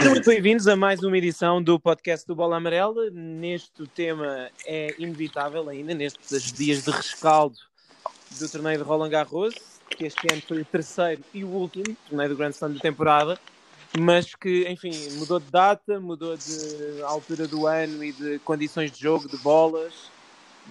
Sejam 0.00 0.14
muito 0.14 0.30
bem-vindos 0.30 0.66
a 0.66 0.74
mais 0.74 1.02
uma 1.02 1.18
edição 1.18 1.62
do 1.62 1.78
podcast 1.78 2.26
do 2.26 2.34
Bola 2.34 2.56
Amarela. 2.56 3.10
Neste 3.10 3.86
tema 3.88 4.48
é 4.64 4.94
inevitável 4.98 5.68
ainda, 5.68 5.92
nestes 5.92 6.50
dias 6.50 6.82
de 6.84 6.90
rescaldo 6.90 7.58
do 8.30 8.48
torneio 8.48 8.78
de 8.78 8.82
Roland 8.82 9.10
Garros, 9.10 9.54
que 9.90 10.06
este 10.06 10.32
ano 10.32 10.40
foi 10.40 10.62
o 10.62 10.64
terceiro 10.64 11.22
e 11.34 11.44
o 11.44 11.48
último 11.48 11.94
torneio 12.08 12.30
do 12.30 12.36
Grand 12.36 12.48
Slam 12.48 12.72
da 12.72 12.80
temporada, 12.80 13.38
mas 13.98 14.34
que, 14.34 14.66
enfim, 14.70 14.90
mudou 15.18 15.38
de 15.38 15.50
data, 15.50 16.00
mudou 16.00 16.34
de 16.34 17.02
altura 17.02 17.46
do 17.46 17.66
ano 17.66 18.02
e 18.02 18.10
de 18.10 18.38
condições 18.38 18.90
de 18.90 19.02
jogo, 19.02 19.28
de 19.28 19.36
bolas, 19.36 19.92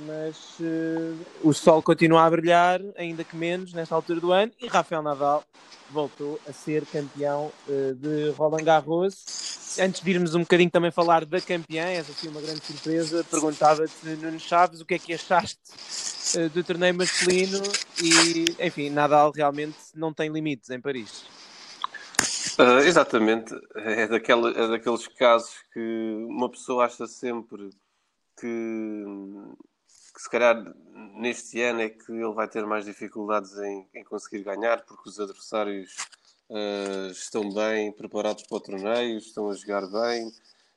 mas 0.06 0.60
uh, 0.60 1.18
o 1.44 1.54
sol 1.54 1.82
continua 1.82 2.24
a 2.24 2.30
brilhar, 2.30 2.80
ainda 2.98 3.24
que 3.24 3.36
menos, 3.36 3.74
nesta 3.74 3.96
altura 3.96 4.20
do 4.20 4.32
ano, 4.32 4.52
e 4.62 4.68
Rafael 4.68 5.02
Nadal 5.02 5.44
voltou 5.92 6.40
a 6.48 6.54
ser 6.54 6.86
campeão 6.86 7.52
uh, 7.68 7.96
de 7.96 8.30
Roland 8.32 8.64
Garros. 8.64 9.78
Antes 9.80 10.02
de 10.02 10.12
irmos 10.12 10.34
um 10.34 10.42
bocadinho 10.42 10.70
também 10.70 10.92
falar 10.92 11.26
da 11.26 11.40
campeã, 11.40 11.86
essa 11.86 12.12
foi 12.14 12.30
uma 12.30 12.42
grande 12.42 12.66
surpresa, 12.66 13.24
perguntava-te, 13.30 14.08
Nuno 14.22 14.40
Chaves, 14.40 14.82
o 14.82 14.86
que 14.86 14.96
é 14.96 15.00
que 15.00 15.14
achaste 15.14 15.60
uh, 16.38 16.50
do 16.50 16.64
torneio 16.64 16.96
masculino 16.96 17.62
e, 18.02 18.46
enfim, 18.66 18.90
Nadal 18.90 19.32
realmente 19.36 19.78
não 19.96 20.14
tem 20.14 20.30
limites 20.30 20.70
em 20.70 20.80
Paris. 20.80 21.26
Exatamente, 22.86 23.56
é, 23.76 24.08
daquela, 24.08 24.50
é 24.50 24.68
daqueles 24.68 25.08
casos 25.08 25.54
que 25.72 26.26
uma 26.28 26.50
pessoa 26.50 26.86
acha 26.86 27.08
sempre 27.08 27.70
que 28.40 29.06
que 30.14 30.22
se 30.22 30.30
calhar 30.30 30.56
neste 31.16 31.62
ano 31.62 31.82
é 31.82 31.90
que 31.90 32.12
ele 32.12 32.34
vai 32.34 32.48
ter 32.48 32.66
mais 32.66 32.86
dificuldades 32.86 33.58
em, 33.58 33.88
em 33.94 34.04
conseguir 34.04 34.44
ganhar, 34.44 34.84
porque 34.86 35.10
os 35.10 35.20
adversários 35.20 35.96
uh, 36.50 37.12
estão 37.12 37.52
bem 37.54 37.92
preparados 37.92 38.44
para 38.44 38.58
o 38.58 38.62
torneio, 38.62 39.18
estão 39.18 39.50
a 39.50 39.56
jogar 39.56 39.88
bem. 39.88 40.28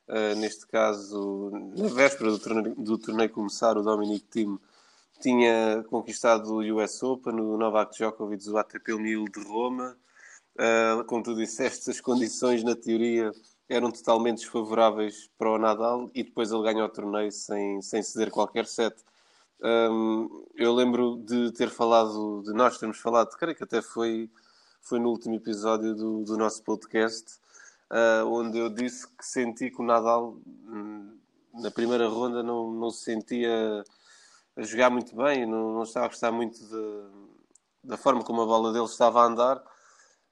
Uh, 0.09 0.35
neste 0.37 0.67
caso, 0.67 1.51
na 1.77 1.89
véspera 1.89 2.31
do 2.31 2.39
torneio, 2.39 2.75
do 2.75 2.99
torneio 2.99 3.31
começar, 3.31 3.77
o 3.77 3.83
Dominic 3.83 4.27
Thiem 4.27 4.59
tinha 5.21 5.85
conquistado 5.89 6.53
o 6.53 6.77
US 6.77 7.03
Open, 7.03 7.35
o 7.35 7.57
Novak 7.57 7.95
Djokovic, 7.95 8.49
o 8.51 8.59
ATP 8.59 8.95
1000 8.95 9.25
de 9.25 9.41
Roma. 9.45 9.97
Uh, 10.55 11.05
como 11.05 11.23
tu 11.23 11.35
disseste, 11.35 11.91
as 11.91 12.01
condições 12.01 12.63
na 12.63 12.75
teoria 12.75 13.33
eram 13.69 13.91
totalmente 13.91 14.39
desfavoráveis 14.39 15.31
para 15.39 15.51
o 15.51 15.59
Nadal 15.59 16.11
e 16.15 16.23
depois 16.23 16.51
ele 16.51 16.63
ganha 16.63 16.85
o 16.85 16.89
torneio 16.89 17.33
sem, 17.33 17.81
sem 17.81 18.03
ceder 18.03 18.31
qualquer 18.31 18.67
set. 18.67 18.95
Um, 19.63 20.45
eu 20.57 20.75
lembro 20.75 21.23
de 21.25 21.53
ter 21.53 21.71
falado, 21.71 22.43
de 22.45 22.53
nós 22.53 22.79
termos 22.79 22.99
falado, 22.99 23.37
creio 23.37 23.57
que 23.57 23.63
até 23.63 23.81
foi, 23.81 24.29
foi 24.81 24.99
no 24.99 25.09
último 25.09 25.37
episódio 25.37 25.95
do, 25.95 26.25
do 26.25 26.37
nosso 26.37 26.65
podcast, 26.65 27.39
uh, 27.91 28.27
onde 28.27 28.59
eu 28.59 28.69
disse 28.69 29.07
que 29.07 29.25
senti 29.25 29.71
que 29.71 29.81
o 29.81 29.85
Nadal, 29.85 30.37
hum, 30.47 31.17
na 31.55 31.71
primeira 31.71 32.09
ronda, 32.09 32.43
não, 32.43 32.73
não 32.73 32.91
se 32.91 33.05
sentia 33.05 33.85
a 34.57 34.63
jogar 34.63 34.91
muito 34.91 35.15
bem, 35.15 35.47
não, 35.47 35.75
não 35.75 35.85
estava 35.85 36.07
a 36.07 36.09
gostar 36.09 36.33
muito 36.33 36.59
de, 36.59 37.39
da 37.85 37.97
forma 37.97 38.25
como 38.25 38.43
a 38.43 38.47
bola 38.47 38.73
dele 38.73 38.85
estava 38.85 39.23
a 39.23 39.27
andar. 39.27 39.63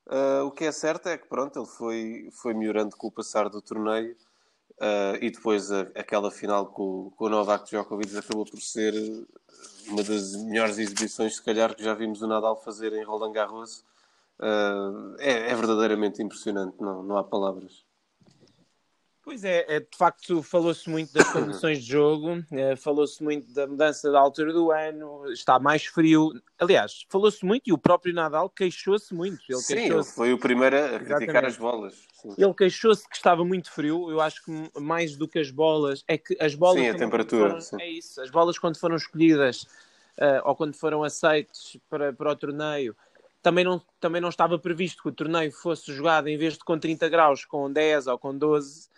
Uh, 0.06 0.44
o 0.44 0.50
que 0.50 0.64
é 0.64 0.72
certo 0.72 1.08
é 1.08 1.16
que 1.16 1.28
pronto, 1.28 1.56
ele 1.56 1.68
foi, 1.68 2.28
foi 2.32 2.52
melhorando 2.52 2.96
com 2.96 3.06
o 3.06 3.12
passar 3.12 3.48
do 3.48 3.62
torneio 3.62 4.16
Uh, 4.80 5.20
e 5.20 5.30
depois 5.30 5.70
a, 5.70 5.82
aquela 5.94 6.30
final 6.30 6.66
com, 6.66 7.10
com 7.10 7.26
o 7.26 7.28
Novak 7.28 7.68
Djokovic 7.68 8.16
acabou 8.16 8.46
por 8.46 8.60
ser 8.62 8.94
uma 9.88 10.02
das 10.02 10.34
melhores 10.36 10.78
exibições, 10.78 11.36
se 11.36 11.42
calhar, 11.42 11.74
que 11.74 11.84
já 11.84 11.92
vimos 11.92 12.22
o 12.22 12.26
Nadal 12.26 12.56
fazer 12.56 12.92
em 12.94 13.04
Roland 13.04 13.32
Garros. 13.32 13.84
Uh, 14.38 15.16
é, 15.18 15.50
é, 15.50 15.54
verdadeiramente 15.54 16.22
impressionante, 16.22 16.76
não, 16.80 17.02
não 17.02 17.18
há 17.18 17.22
palavras. 17.22 17.84
Pois 19.30 19.44
é, 19.44 19.64
é 19.68 19.78
de 19.78 19.96
facto 19.96 20.42
falou-se 20.42 20.90
muito 20.90 21.12
das 21.12 21.30
condições 21.30 21.78
de 21.84 21.92
jogo, 21.92 22.44
é, 22.50 22.74
falou-se 22.74 23.22
muito 23.22 23.48
da 23.54 23.64
mudança 23.64 24.10
da 24.10 24.18
altura 24.18 24.52
do 24.52 24.72
ano, 24.72 25.30
está 25.30 25.56
mais 25.56 25.86
frio. 25.86 26.32
Aliás, 26.58 27.06
falou-se 27.08 27.44
muito 27.44 27.70
e 27.70 27.72
o 27.72 27.78
próprio 27.78 28.12
Nadal 28.12 28.50
queixou-se 28.50 29.14
muito. 29.14 29.40
Ele 29.48 29.60
Sim, 29.60 29.74
queixou 29.74 29.98
ele 29.98 30.04
foi 30.04 30.32
o 30.32 30.38
primeiro 30.38 30.76
a 30.76 30.98
criticar 30.98 31.44
as 31.44 31.56
bolas. 31.56 31.94
Sim. 32.12 32.34
Ele 32.36 32.54
queixou-se 32.54 33.08
que 33.08 33.14
estava 33.14 33.44
muito 33.44 33.70
frio. 33.70 34.10
Eu 34.10 34.20
acho 34.20 34.44
que 34.44 34.80
mais 34.80 35.14
do 35.14 35.28
que 35.28 35.38
as 35.38 35.52
bolas, 35.52 36.02
é 36.08 36.18
que 36.18 36.36
as 36.40 36.56
bolas. 36.56 36.80
Sim, 36.80 36.88
a 36.88 36.96
temperatura. 36.96 37.60
Foram, 37.60 37.80
é 37.84 37.88
isso. 37.88 38.20
As 38.20 38.30
bolas, 38.30 38.58
quando 38.58 38.78
foram 38.78 38.96
escolhidas 38.96 39.62
uh, 40.18 40.42
ou 40.42 40.56
quando 40.56 40.74
foram 40.74 41.04
aceites 41.04 41.76
para, 41.88 42.12
para 42.12 42.32
o 42.32 42.34
torneio, 42.34 42.96
também 43.40 43.64
não, 43.64 43.80
também 44.00 44.20
não 44.20 44.28
estava 44.28 44.58
previsto 44.58 45.02
que 45.02 45.08
o 45.08 45.12
torneio 45.12 45.52
fosse 45.52 45.92
jogado 45.92 46.26
em 46.26 46.36
vez 46.36 46.54
de 46.54 46.64
com 46.64 46.76
30 46.76 47.08
graus, 47.08 47.44
com 47.44 47.72
10 47.72 48.08
ou 48.08 48.18
com 48.18 48.36
12, 48.36 48.80
uh, 48.80 48.88
eh, 48.88 48.89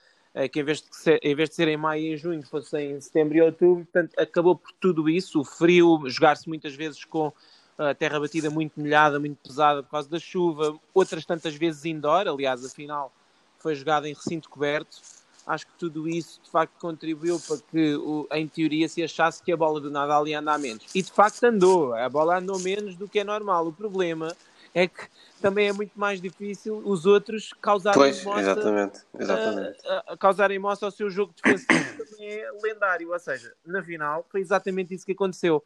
que 0.50 0.60
em 0.60 0.62
vez, 0.62 0.80
de 0.80 0.96
ser, 0.96 1.20
em 1.22 1.34
vez 1.34 1.50
de 1.50 1.54
ser 1.54 1.68
em 1.68 1.76
maio 1.76 2.02
e 2.02 2.14
em 2.14 2.16
junho, 2.16 2.42
fosse 2.42 2.78
em 2.78 3.00
setembro 3.00 3.36
e 3.36 3.42
outubro. 3.42 3.84
Portanto, 3.84 4.12
acabou 4.18 4.56
por 4.56 4.72
tudo 4.80 5.08
isso. 5.08 5.40
O 5.40 5.44
frio, 5.44 6.02
jogar-se 6.06 6.48
muitas 6.48 6.74
vezes 6.74 7.04
com 7.04 7.32
a 7.78 7.94
terra 7.94 8.20
batida 8.20 8.50
muito 8.50 8.78
molhada, 8.78 9.18
muito 9.18 9.36
pesada 9.38 9.82
por 9.82 9.90
causa 9.90 10.08
da 10.08 10.18
chuva, 10.18 10.78
outras 10.94 11.24
tantas 11.24 11.54
vezes 11.54 11.84
indoor, 11.84 12.28
aliás, 12.28 12.64
a 12.64 12.68
final 12.68 13.12
foi 13.58 13.74
jogada 13.74 14.08
em 14.08 14.12
recinto 14.12 14.48
coberto. 14.48 15.00
Acho 15.44 15.66
que 15.66 15.72
tudo 15.76 16.08
isso 16.08 16.40
de 16.42 16.50
facto 16.50 16.78
contribuiu 16.78 17.40
para 17.40 17.56
que, 17.70 17.98
em 18.32 18.46
teoria, 18.46 18.88
se 18.88 19.02
achasse 19.02 19.42
que 19.42 19.50
a 19.50 19.56
bola 19.56 19.80
do 19.80 19.90
Nadal 19.90 20.28
ia 20.28 20.38
andar 20.38 20.58
menos. 20.58 20.84
E 20.94 21.02
de 21.02 21.10
facto 21.10 21.42
andou, 21.42 21.94
a 21.94 22.08
bola 22.08 22.38
andou 22.38 22.60
menos 22.60 22.94
do 22.94 23.08
que 23.08 23.18
é 23.18 23.24
normal. 23.24 23.66
O 23.66 23.72
problema 23.72 24.36
é 24.74 24.86
que 24.86 25.08
também 25.40 25.68
é 25.68 25.72
muito 25.72 25.98
mais 25.98 26.20
difícil 26.20 26.82
os 26.84 27.04
outros 27.04 27.52
causarem 27.60 27.98
pois, 27.98 28.24
moça, 28.24 28.40
exatamente, 28.40 29.00
exatamente. 29.18 29.86
A, 29.86 30.12
a, 30.12 30.16
causarem 30.16 30.58
moça 30.58 30.86
ao 30.86 30.90
seu 30.90 31.10
jogo 31.10 31.34
defensivo 31.34 32.04
também 32.04 32.28
é 32.28 32.50
lendário. 32.62 33.12
Ou 33.12 33.18
seja, 33.18 33.52
na 33.66 33.82
final 33.82 34.24
foi 34.30 34.40
exatamente 34.40 34.94
isso 34.94 35.04
que 35.04 35.12
aconteceu 35.12 35.62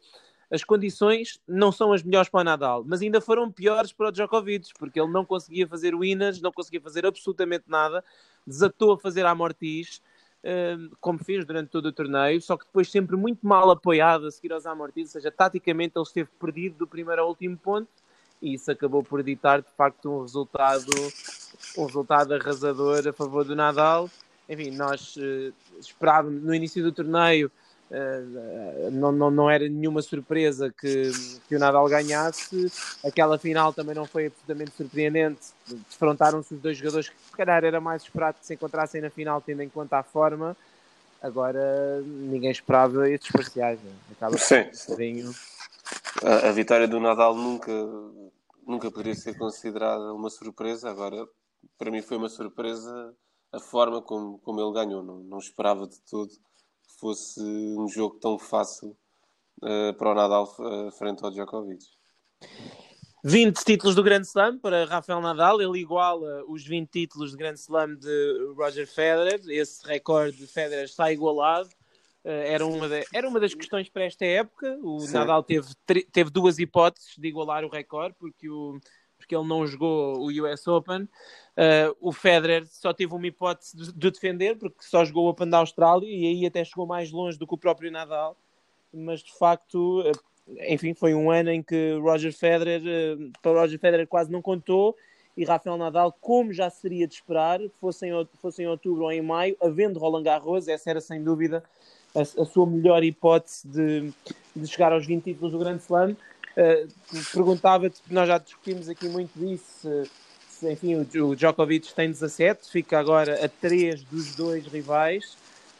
as 0.49 0.63
condições 0.63 1.41
não 1.47 1.71
são 1.71 1.91
as 1.91 2.01
melhores 2.01 2.29
para 2.29 2.39
o 2.39 2.43
Nadal, 2.43 2.83
mas 2.85 3.01
ainda 3.01 3.19
foram 3.19 3.51
piores 3.51 3.91
para 3.91 4.07
o 4.07 4.11
Djokovic, 4.11 4.69
porque 4.79 4.99
ele 4.99 5.11
não 5.11 5.25
conseguia 5.25 5.67
fazer 5.67 5.93
winners, 5.93 6.41
não 6.41 6.51
conseguia 6.51 6.79
fazer 6.79 7.05
absolutamente 7.05 7.65
nada, 7.67 8.03
desatou 8.45 8.93
a 8.93 8.97
fazer 8.97 9.25
a 9.25 9.35
como 11.01 11.19
fez 11.19 11.43
durante 11.45 11.69
todo 11.69 11.87
o 11.87 11.91
torneio, 11.91 12.41
só 12.41 12.55
que 12.55 12.65
depois 12.65 12.89
sempre 12.89 13.17
muito 13.17 13.45
mal 13.45 13.69
apoiado 13.69 14.27
a 14.27 14.31
seguir 14.31 14.53
aos 14.53 14.65
amortis, 14.65 15.07
ou 15.07 15.11
seja, 15.13 15.29
taticamente 15.29 15.97
ele 15.97 16.03
esteve 16.03 16.29
perdido 16.39 16.77
do 16.77 16.87
primeiro 16.87 17.21
ao 17.21 17.27
último 17.27 17.57
ponto, 17.57 17.89
e 18.41 18.53
isso 18.53 18.71
acabou 18.71 19.03
por 19.03 19.23
ditar 19.23 19.61
de 19.61 19.71
facto 19.75 20.09
um 20.11 20.21
resultado, 20.21 20.91
um 21.77 21.85
resultado 21.85 22.33
arrasador 22.33 23.07
a 23.07 23.13
favor 23.13 23.43
do 23.43 23.55
Nadal. 23.55 24.09
Enfim, 24.49 24.71
nós 24.71 25.15
uh, 25.17 25.53
esperávamos 25.79 26.41
no 26.43 26.53
início 26.53 26.83
do 26.83 26.91
torneio 26.91 27.51
Uh, 27.89 28.91
não, 28.91 29.13
não, 29.13 29.31
não 29.31 29.49
era 29.49 29.67
nenhuma 29.67 30.01
surpresa 30.01 30.73
que, 30.77 31.11
que 31.47 31.55
o 31.55 31.59
Nadal 31.59 31.87
ganhasse. 31.87 32.69
Aquela 33.03 33.37
final 33.37 33.71
também 33.71 33.95
não 33.95 34.05
foi 34.05 34.27
absolutamente 34.27 34.71
surpreendente. 34.75 35.39
Defrontaram-se 35.89 36.53
os 36.53 36.59
dois 36.59 36.77
jogadores 36.77 37.09
que, 37.09 37.15
se 37.15 37.31
calhar, 37.31 37.63
era 37.63 37.79
mais 37.79 38.03
esperado 38.03 38.37
que 38.39 38.45
se 38.45 38.53
encontrassem 38.53 39.01
na 39.01 39.09
final, 39.09 39.41
tendo 39.41 39.61
em 39.63 39.69
conta 39.69 39.97
a 39.97 40.03
forma. 40.03 40.55
Agora, 41.21 42.01
ninguém 42.05 42.51
esperava 42.51 43.09
estes 43.09 43.31
parciais. 43.31 43.79
Né? 43.81 43.91
Acaba 44.11 44.37
sim, 44.37 44.65
sim. 44.73 45.33
A, 46.23 46.49
a, 46.49 46.51
vitória 46.51 46.87
do 46.87 46.99
Nadal 46.99 47.35
nunca, 47.35 47.71
nunca 48.65 48.89
poderia 48.89 49.15
ser 49.15 49.37
considerada 49.37 50.13
uma 50.13 50.29
surpresa. 50.29 50.89
Agora, 50.89 51.27
para 51.77 51.91
mim, 51.91 52.01
foi 52.01 52.17
uma 52.17 52.29
surpresa 52.29 53.15
a 53.51 53.59
forma 53.59 54.01
como, 54.01 54.39
como 54.39 54.59
ele 54.61 54.73
ganhou. 54.73 55.03
Não, 55.03 55.19
não 55.19 55.37
esperava 55.37 55.87
de 55.87 55.99
tudo 56.01 56.31
fosse 56.99 57.41
um 57.41 57.87
jogo 57.87 58.19
tão 58.19 58.37
fácil 58.37 58.97
uh, 59.61 59.93
para 59.97 60.11
o 60.11 60.15
Nadal 60.15 60.55
uh, 60.59 60.91
frente 60.91 61.23
ao 61.23 61.31
Djokovic. 61.31 61.85
20 63.23 63.63
títulos 63.63 63.95
do 63.95 64.03
Grand 64.03 64.21
Slam 64.21 64.59
para 64.59 64.85
Rafael 64.85 65.19
Nadal, 65.19 65.61
ele 65.61 65.79
iguala 65.79 66.43
os 66.47 66.65
20 66.65 66.89
títulos 66.89 67.31
de 67.31 67.37
Grand 67.37 67.55
Slam 67.55 67.95
de 67.95 68.53
Roger 68.55 68.87
Federer, 68.87 69.41
esse 69.49 69.85
recorde 69.85 70.37
de 70.37 70.47
Federer 70.47 70.85
está 70.85 71.11
igualado. 71.11 71.69
Uh, 72.27 72.43
era, 72.43 72.65
uma 72.65 72.89
de, 72.89 73.05
era 73.13 73.25
uma 73.25 73.39
das 73.39 73.53
questões 73.53 73.87
para 73.87 74.03
esta 74.03 74.25
época. 74.25 74.77
O 74.83 74.99
Sim. 74.99 75.13
Nadal 75.13 75.41
teve, 75.41 75.65
teve 76.11 76.29
duas 76.29 76.59
hipóteses 76.59 77.15
de 77.17 77.25
igualar 77.25 77.63
o 77.63 77.69
recorde, 77.69 78.13
porque 78.19 78.49
o, 78.49 78.77
porque 79.17 79.33
ele 79.33 79.47
não 79.47 79.65
jogou 79.65 80.19
o 80.19 80.27
US 80.27 80.67
Open. 80.67 81.03
Uh, 81.03 81.95
o 82.01 82.11
Federer 82.11 82.67
só 82.67 82.93
teve 82.93 83.13
uma 83.13 83.25
hipótese 83.25 83.77
de, 83.77 83.93
de, 83.93 84.11
defender, 84.11 84.57
porque 84.57 84.79
só 84.81 85.05
jogou 85.05 85.25
o 85.25 85.29
Open 85.29 85.49
da 85.49 85.59
Austrália 85.59 86.05
e 86.05 86.27
aí 86.27 86.45
até 86.45 86.65
chegou 86.65 86.85
mais 86.85 87.09
longe 87.11 87.39
do 87.39 87.47
que 87.47 87.53
o 87.53 87.57
próprio 87.57 87.89
Nadal. 87.89 88.35
Mas 88.93 89.21
de 89.21 89.33
facto, 89.33 90.01
uh, 90.01 90.11
enfim, 90.67 90.93
foi 90.93 91.13
um 91.13 91.31
ano 91.31 91.49
em 91.49 91.63
que 91.63 91.93
Roger 91.93 92.33
Federer, 92.33 92.81
para 93.41 93.61
Roger 93.61 93.79
Federer 93.79 94.05
quase 94.05 94.29
não 94.29 94.41
contou 94.41 94.97
e 95.37 95.45
Rafael 95.45 95.77
Nadal, 95.77 96.11
como 96.11 96.51
já 96.51 96.69
seria 96.69 97.07
de 97.07 97.13
esperar, 97.13 97.61
fosse 97.79 98.05
em, 98.05 98.27
fosse 98.41 98.63
em 98.63 98.67
outubro 98.67 99.03
ou 99.03 99.11
em 99.13 99.21
maio, 99.21 99.55
havendo 99.61 99.97
Roland 99.97 100.23
Garros, 100.23 100.67
essa 100.67 100.89
era 100.89 100.99
sem 100.99 101.23
dúvida 101.23 101.63
a, 102.15 102.21
a 102.21 102.45
sua 102.45 102.65
melhor 102.65 103.03
hipótese 103.03 103.67
de, 103.67 104.13
de 104.55 104.67
chegar 104.67 104.91
aos 104.91 105.05
20 105.05 105.23
títulos 105.23 105.51
do 105.51 105.59
Grande 105.59 105.83
Slam. 105.83 106.11
Uh, 106.11 106.87
Perguntava-te, 107.33 108.01
nós 108.09 108.27
já 108.27 108.37
discutimos 108.37 108.89
aqui 108.89 109.07
muito 109.07 109.37
disso, 109.37 110.07
se, 110.57 110.71
enfim, 110.71 110.95
o, 110.95 111.35
Djokovic 111.35 111.93
tem 111.93 112.09
17, 112.09 112.69
fica 112.71 112.99
agora 112.99 113.45
a 113.45 113.47
3 113.47 114.03
dos 114.03 114.35
dois 114.35 114.65
rivais. 114.65 115.37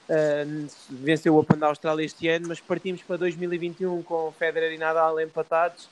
Uh, 0.08 0.68
venceu 0.90 1.36
o 1.36 1.40
Open 1.40 1.58
da 1.58 1.68
Austrália 1.68 2.06
este 2.06 2.30
ano, 2.30 2.48
mas 2.48 2.62
partimos 2.62 3.02
para 3.02 3.18
2021 3.18 4.04
com 4.04 4.32
Federer 4.38 4.72
e 4.72 4.78
Nadal 4.78 5.20
empatados. 5.20 5.90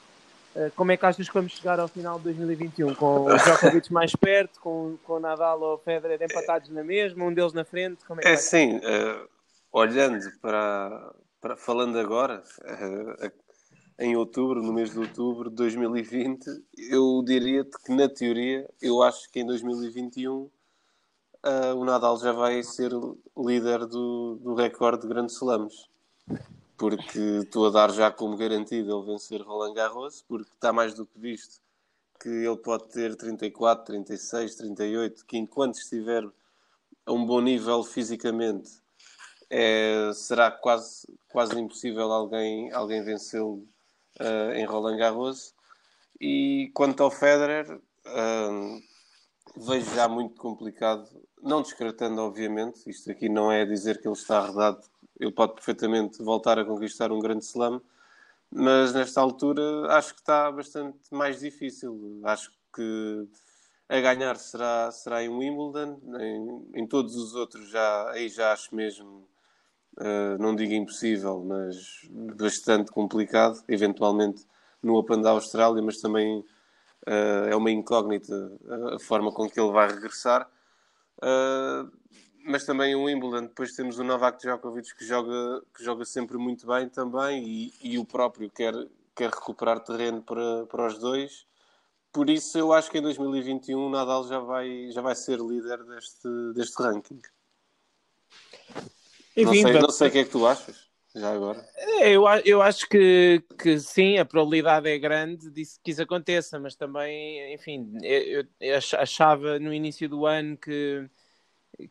Uh, 0.55 0.71
como 0.75 0.91
é 0.91 0.97
que 0.97 1.05
achas 1.05 1.27
que 1.27 1.33
vamos 1.33 1.51
chegar 1.51 1.79
ao 1.79 1.87
final 1.87 2.17
de 2.17 2.25
2021? 2.25 2.93
Com 2.93 3.25
o 3.25 3.37
Djokovic 3.37 3.91
mais 3.91 4.15
perto, 4.15 4.59
com, 4.59 4.97
com 5.03 5.19
Nadal 5.19 5.59
ou 5.59 5.77
Federer 5.79 6.21
empatados 6.21 6.69
na 6.69 6.83
mesma, 6.83 7.25
um 7.25 7.33
deles 7.33 7.51
na 7.53 7.65
frente? 7.65 8.05
Como 8.05 8.21
é, 8.23 8.33
é 8.33 8.37
sim, 8.37 8.77
uh, 8.77 9.27
olhando 9.75 10.31
para, 10.39 11.13
para, 11.41 11.57
falando 11.57 11.99
agora, 11.99 12.41
em 13.99 14.15
outubro, 14.15 14.63
no 14.63 14.71
mês 14.71 14.91
de 14.91 14.99
outubro 14.99 15.49
de 15.49 15.55
2020, 15.57 16.45
eu 16.77 17.21
diria-te 17.25 17.77
que, 17.83 17.93
na 17.93 18.07
teoria, 18.07 18.69
eu 18.81 19.03
acho 19.03 19.29
que 19.29 19.41
em 19.41 19.45
2021 19.45 20.33
uh, 20.33 20.49
o 21.75 21.83
Nadal 21.83 22.17
já 22.17 22.31
vai 22.31 22.63
ser 22.63 22.91
líder 23.37 23.85
do, 23.85 24.35
do 24.41 24.55
recorde 24.55 25.01
de 25.01 25.09
grandes 25.09 25.35
slams. 25.35 25.89
Porque 26.77 27.19
estou 27.43 27.67
a 27.67 27.69
dar 27.69 27.91
já 27.91 28.09
como 28.09 28.37
garantido 28.37 28.97
ele 28.97 29.05
vencer 29.05 29.41
Roland 29.41 29.73
Garros, 29.73 30.23
porque 30.25 30.51
está 30.53 30.71
mais 30.71 30.93
do 30.93 31.05
que 31.05 31.19
visto 31.19 31.59
que 32.17 32.29
ele 32.29 32.57
pode 32.57 32.87
ter 32.89 33.13
34, 33.13 33.85
36, 33.85 34.55
38, 34.55 35.25
que 35.25 35.37
enquanto 35.37 35.75
estiver 35.75 36.23
a 37.05 37.11
um 37.11 37.25
bom 37.25 37.41
nível 37.41 37.83
fisicamente, 37.83 38.84
é, 39.49 40.11
será 40.13 40.51
quase, 40.51 41.07
quase 41.29 41.59
impossível 41.59 42.11
alguém, 42.11 42.71
alguém 42.71 43.03
vencê-lo 43.03 43.67
uh, 44.19 44.53
em 44.53 44.65
Roland 44.65 44.97
Garros. 44.97 45.53
E 46.19 46.71
quanto 46.73 47.03
ao 47.03 47.11
Federer, 47.11 47.69
uh, 47.71 48.81
vejo 49.57 49.93
já 49.93 50.07
muito 50.07 50.35
complicado, 50.35 51.09
não 51.41 51.61
descartando, 51.61 52.21
obviamente, 52.21 52.89
isto 52.89 53.11
aqui 53.11 53.29
não 53.29 53.51
é 53.51 53.65
dizer 53.65 54.01
que 54.01 54.07
ele 54.07 54.15
está 54.15 54.39
arredado, 54.39 54.81
ele 55.19 55.31
pode 55.31 55.53
perfeitamente 55.53 56.21
voltar 56.21 56.59
a 56.59 56.65
conquistar 56.65 57.11
um 57.11 57.19
grande 57.19 57.45
slam, 57.45 57.81
mas 58.51 58.93
nesta 58.93 59.21
altura 59.21 59.61
acho 59.89 60.13
que 60.13 60.21
está 60.21 60.51
bastante 60.51 60.97
mais 61.11 61.39
difícil. 61.39 62.21
Acho 62.23 62.51
que 62.73 63.27
a 63.87 63.99
ganhar 64.01 64.35
será, 64.37 64.91
será 64.91 65.23
em 65.23 65.29
Wimbledon, 65.29 65.99
em, 66.19 66.81
em 66.81 66.87
todos 66.87 67.15
os 67.15 67.35
outros 67.35 67.69
já, 67.69 68.11
aí 68.11 68.29
já 68.29 68.51
acho 68.51 68.75
mesmo 68.75 69.27
uh, 69.97 70.37
não 70.39 70.55
digo 70.55 70.73
impossível, 70.73 71.43
mas 71.43 71.75
bastante 72.35 72.91
complicado, 72.91 73.63
eventualmente 73.67 74.45
no 74.81 74.95
Open 74.95 75.21
da 75.21 75.31
Austrália, 75.31 75.81
mas 75.81 75.97
também 75.97 76.39
uh, 76.39 77.47
é 77.49 77.55
uma 77.55 77.71
incógnita 77.71 78.51
a 78.93 78.99
forma 78.99 79.31
com 79.31 79.49
que 79.49 79.59
ele 79.59 79.71
vai 79.71 79.87
regressar. 79.87 80.49
Uh, 81.17 81.91
mas 82.47 82.63
também 82.63 82.93
o 82.93 83.05
Wimbledon, 83.05 83.47
depois 83.47 83.73
temos 83.73 83.97
o 83.97 84.03
Novak 84.03 84.39
Djokovic 84.39 84.95
que 84.95 85.03
joga, 85.03 85.63
que 85.75 85.83
joga 85.83 86.05
sempre 86.05 86.37
muito 86.37 86.67
bem 86.67 86.87
também 86.87 87.43
e, 87.43 87.73
e 87.81 87.97
o 87.97 88.05
próprio 88.05 88.51
quer, 88.51 88.73
quer 89.15 89.31
recuperar 89.31 89.79
terreno 89.79 90.21
para, 90.21 90.65
para 90.67 90.85
os 90.85 90.99
dois. 90.99 91.47
Por 92.13 92.29
isso 92.29 92.57
eu 92.57 92.71
acho 92.71 92.91
que 92.91 92.99
em 92.99 93.01
2021 93.01 93.77
o 93.77 93.89
Nadal 93.89 94.27
já 94.27 94.39
vai, 94.39 94.91
já 94.91 95.01
vai 95.01 95.15
ser 95.15 95.39
líder 95.39 95.83
deste, 95.85 96.53
deste 96.53 96.81
ranking. 96.81 97.19
Enfim, 99.35 99.63
não, 99.63 99.71
sei, 99.71 99.81
não 99.81 99.89
sei 99.89 100.07
o 100.07 100.11
que 100.11 100.17
é 100.19 100.23
que 100.23 100.29
tu 100.29 100.47
achas, 100.47 100.75
já 101.13 101.33
agora. 101.33 101.65
É, 101.75 102.11
eu, 102.11 102.23
eu 102.45 102.61
acho 102.61 102.87
que, 102.87 103.43
que 103.59 103.77
sim, 103.79 104.17
a 104.17 104.23
probabilidade 104.23 104.89
é 104.89 104.97
grande 104.97 105.51
disso 105.51 105.79
que 105.83 105.91
isso 105.91 106.01
aconteça, 106.01 106.57
mas 106.57 106.75
também, 106.75 107.53
enfim, 107.53 107.97
eu, 108.01 108.45
eu 108.61 108.77
achava 108.77 109.59
no 109.59 109.73
início 109.73 110.07
do 110.07 110.25
ano 110.25 110.55
que, 110.55 111.05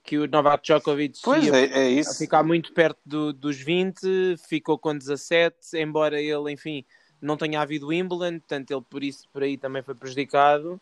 que 0.03 0.17
o 0.17 0.27
Novak 0.27 0.63
Djokovic 0.65 1.21
pois 1.23 1.45
ia 1.45 1.55
é, 1.55 1.99
é 1.99 2.15
ficar 2.17 2.43
muito 2.43 2.73
perto 2.73 3.01
do, 3.05 3.33
dos 3.33 3.61
20, 3.61 4.37
ficou 4.49 4.79
com 4.79 4.97
17, 4.97 5.77
embora 5.77 6.19
ele, 6.19 6.51
enfim, 6.51 6.83
não 7.21 7.37
tenha 7.37 7.61
havido 7.61 7.89
Wimbledon, 7.89 8.39
portanto 8.39 8.71
ele 8.71 8.83
por 8.89 9.05
isso 9.05 9.29
por 9.31 9.43
aí 9.43 9.59
também 9.59 9.83
foi 9.83 9.95
prejudicado. 9.95 10.81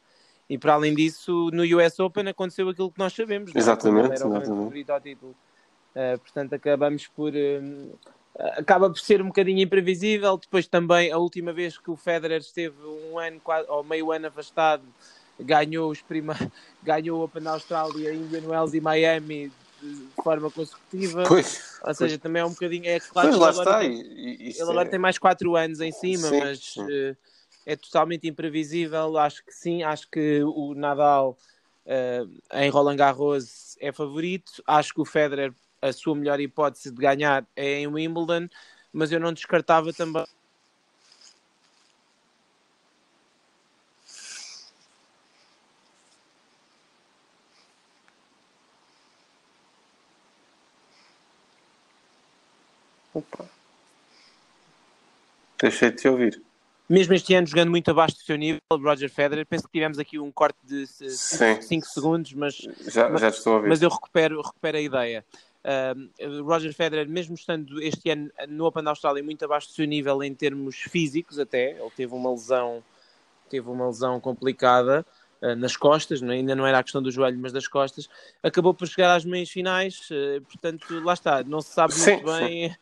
E 0.48 0.58
para 0.58 0.74
além 0.74 0.94
disso, 0.94 1.50
no 1.52 1.62
US 1.78 1.98
Open 1.98 2.28
aconteceu 2.28 2.68
aquilo 2.68 2.90
que 2.90 2.98
nós 2.98 3.14
sabemos. 3.14 3.52
Exatamente, 3.54 4.20
não? 4.20 4.34
Era 4.36 4.44
exatamente. 4.44 4.90
ao 4.90 5.00
título 5.00 5.36
Uh, 5.94 6.18
portanto, 6.18 6.54
acabamos 6.54 7.06
por. 7.06 7.32
Uh, 7.32 7.98
acaba 8.56 8.88
por 8.88 8.98
ser 8.98 9.20
um 9.20 9.26
bocadinho 9.26 9.60
imprevisível. 9.60 10.36
Depois, 10.36 10.66
também, 10.66 11.12
a 11.12 11.18
última 11.18 11.52
vez 11.52 11.76
que 11.78 11.90
o 11.90 11.96
Federer 11.96 12.40
esteve 12.40 12.76
um 12.84 13.18
ano 13.18 13.40
ou 13.68 13.84
meio 13.84 14.10
ano 14.10 14.28
afastado, 14.28 14.82
ganhou, 15.38 15.90
os 15.90 16.00
prima... 16.00 16.34
ganhou 16.82 17.20
o 17.20 17.24
Open 17.24 17.42
da 17.42 17.52
Austrália, 17.52 18.14
Indian 18.14 18.48
Wells 18.48 18.74
e 18.74 18.80
Miami 18.80 19.52
de 19.82 20.22
forma 20.22 20.50
consecutiva. 20.50 21.24
Pois, 21.26 21.80
ou 21.84 21.94
seja, 21.94 22.10
pois. 22.10 22.22
também 22.22 22.40
é 22.40 22.44
um 22.44 22.50
bocadinho. 22.50 22.86
É 22.86 23.00
claro 23.00 23.28
pois, 23.28 23.40
lá 23.40 23.50
está. 23.50 23.78
Tem... 23.80 24.00
ele 24.00 24.54
é... 24.58 24.62
agora 24.62 24.88
tem 24.88 24.98
mais 24.98 25.18
4 25.18 25.56
anos 25.56 25.80
em 25.80 25.92
cima, 25.92 26.28
sim, 26.28 26.38
mas 26.38 26.58
sim. 26.58 26.82
Uh, 26.82 27.16
é 27.66 27.76
totalmente 27.76 28.28
imprevisível. 28.28 29.18
Acho 29.18 29.44
que 29.44 29.52
sim, 29.52 29.82
acho 29.82 30.08
que 30.08 30.42
o 30.44 30.74
Nadal. 30.74 31.36
Uh, 31.84 32.30
em 32.54 32.70
Roland 32.70 32.96
Garros 32.96 33.76
é 33.80 33.90
favorito. 33.90 34.62
Acho 34.64 34.94
que 34.94 35.00
o 35.00 35.04
Federer 35.04 35.52
a 35.82 35.92
sua 35.92 36.14
melhor 36.14 36.40
hipótese 36.40 36.90
de 36.90 36.96
ganhar 36.96 37.44
é 37.56 37.80
em 37.80 37.88
Wimbledon, 37.88 38.48
mas 38.92 39.10
eu 39.10 39.18
não 39.18 39.32
descartava 39.32 39.92
também. 39.92 40.24
Opa. 53.12 53.44
Deixei 55.60 55.90
de 55.90 55.96
te 55.96 56.08
ouvir. 56.08 56.42
Mesmo 56.88 57.14
este 57.14 57.34
ano 57.34 57.46
jogando 57.46 57.70
muito 57.70 57.90
abaixo 57.90 58.16
do 58.16 58.22
seu 58.22 58.36
nível, 58.36 58.60
Roger 58.70 59.08
Federer, 59.08 59.46
penso 59.46 59.64
que 59.64 59.72
tivemos 59.72 59.98
aqui 59.98 60.18
um 60.18 60.30
corte 60.30 60.58
de 60.64 60.86
5 60.86 61.86
segundos, 61.86 62.32
mas, 62.34 62.54
já, 62.86 63.14
já 63.16 63.28
estou 63.28 63.54
a 63.54 63.56
ouvir. 63.56 63.68
mas 63.68 63.80
eu 63.80 63.88
recupero, 63.88 64.42
recupero 64.42 64.76
a 64.76 64.80
ideia. 64.80 65.24
Uh, 65.64 66.42
Roger 66.42 66.74
Federer, 66.74 67.08
mesmo 67.08 67.36
estando 67.36 67.80
este 67.80 68.10
ano 68.10 68.30
no 68.48 68.64
Open 68.64 68.82
da 68.82 68.90
Austrália 68.90 69.22
muito 69.22 69.44
abaixo 69.44 69.68
do 69.68 69.74
seu 69.74 69.84
nível 69.86 70.20
em 70.22 70.34
termos 70.34 70.74
físicos, 70.74 71.38
até 71.38 71.70
ele 71.70 71.90
teve 71.96 72.12
uma 72.12 72.32
lesão, 72.32 72.82
teve 73.48 73.68
uma 73.70 73.86
lesão 73.86 74.18
complicada 74.18 75.06
uh, 75.40 75.54
nas 75.54 75.76
costas, 75.76 76.20
não, 76.20 76.32
é? 76.32 76.36
ainda 76.36 76.56
não 76.56 76.66
era 76.66 76.80
a 76.80 76.82
questão 76.82 77.00
do 77.00 77.12
joelho, 77.12 77.38
mas 77.38 77.52
das 77.52 77.68
costas, 77.68 78.08
acabou 78.42 78.74
por 78.74 78.88
chegar 78.88 79.14
às 79.14 79.24
meias 79.24 79.50
finais. 79.50 80.08
Uh, 80.10 80.42
portanto, 80.42 80.98
lá 81.00 81.14
está, 81.14 81.44
não 81.44 81.60
se 81.60 81.72
sabe 81.72 81.94
muito 81.94 82.04
sim, 82.04 82.24
bem. 82.24 82.70
Sim. 82.70 82.76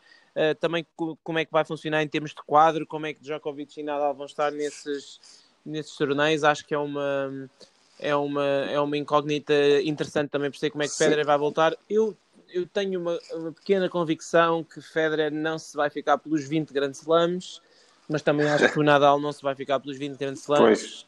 Também 0.61 0.87
como 1.25 1.41
é 1.41 1.45
que 1.45 1.51
vai 1.51 1.65
funcionar 1.65 2.03
em 2.05 2.09
termos 2.09 2.31
de 2.31 2.41
quadro, 2.47 2.87
como 2.87 3.05
é 3.05 3.13
que 3.13 3.21
Djokovic 3.21 3.79
e 3.79 3.83
Nadal 3.83 4.15
vão 4.15 4.27
estar 4.27 4.53
nesses, 4.53 5.21
nesses 5.67 5.95
torneios. 5.97 6.45
Acho 6.45 6.65
que 6.65 6.73
é 6.73 6.79
uma, 6.79 7.51
é, 7.99 8.15
uma, 8.17 8.47
é 8.47 8.81
uma 8.81 8.97
incógnita 8.97 9.53
interessante 9.83 10.31
também 10.31 10.49
perceber 10.49 10.71
como 10.71 10.85
é 10.85 10.89
que 10.89 10.95
Federer 10.95 11.27
vai 11.27 11.37
voltar. 11.37 11.77
Eu 11.89 12.17
eu 12.53 12.67
tenho 12.67 13.01
uma, 13.01 13.19
uma, 13.33 13.53
pequena 13.53 13.89
convicção 13.89 14.65
que 14.65 14.81
Federer 14.81 15.33
não 15.33 15.59
se 15.59 15.77
vai 15.77 15.91
ficar 15.91 16.19
pelos 16.19 16.47
20 16.47 16.73
grandes 16.73 17.01
slams, 17.01 17.61
mas 18.09 18.23
também 18.23 18.49
acho 18.49 18.73
que 18.73 18.79
o 18.79 18.83
Nadal 18.83 19.21
não 19.21 19.33
se 19.33 19.43
vai 19.43 19.55
ficar 19.55 19.81
pelos 19.81 19.99
20 19.99 20.17
grandes 20.17 20.43
slams. 20.43 21.07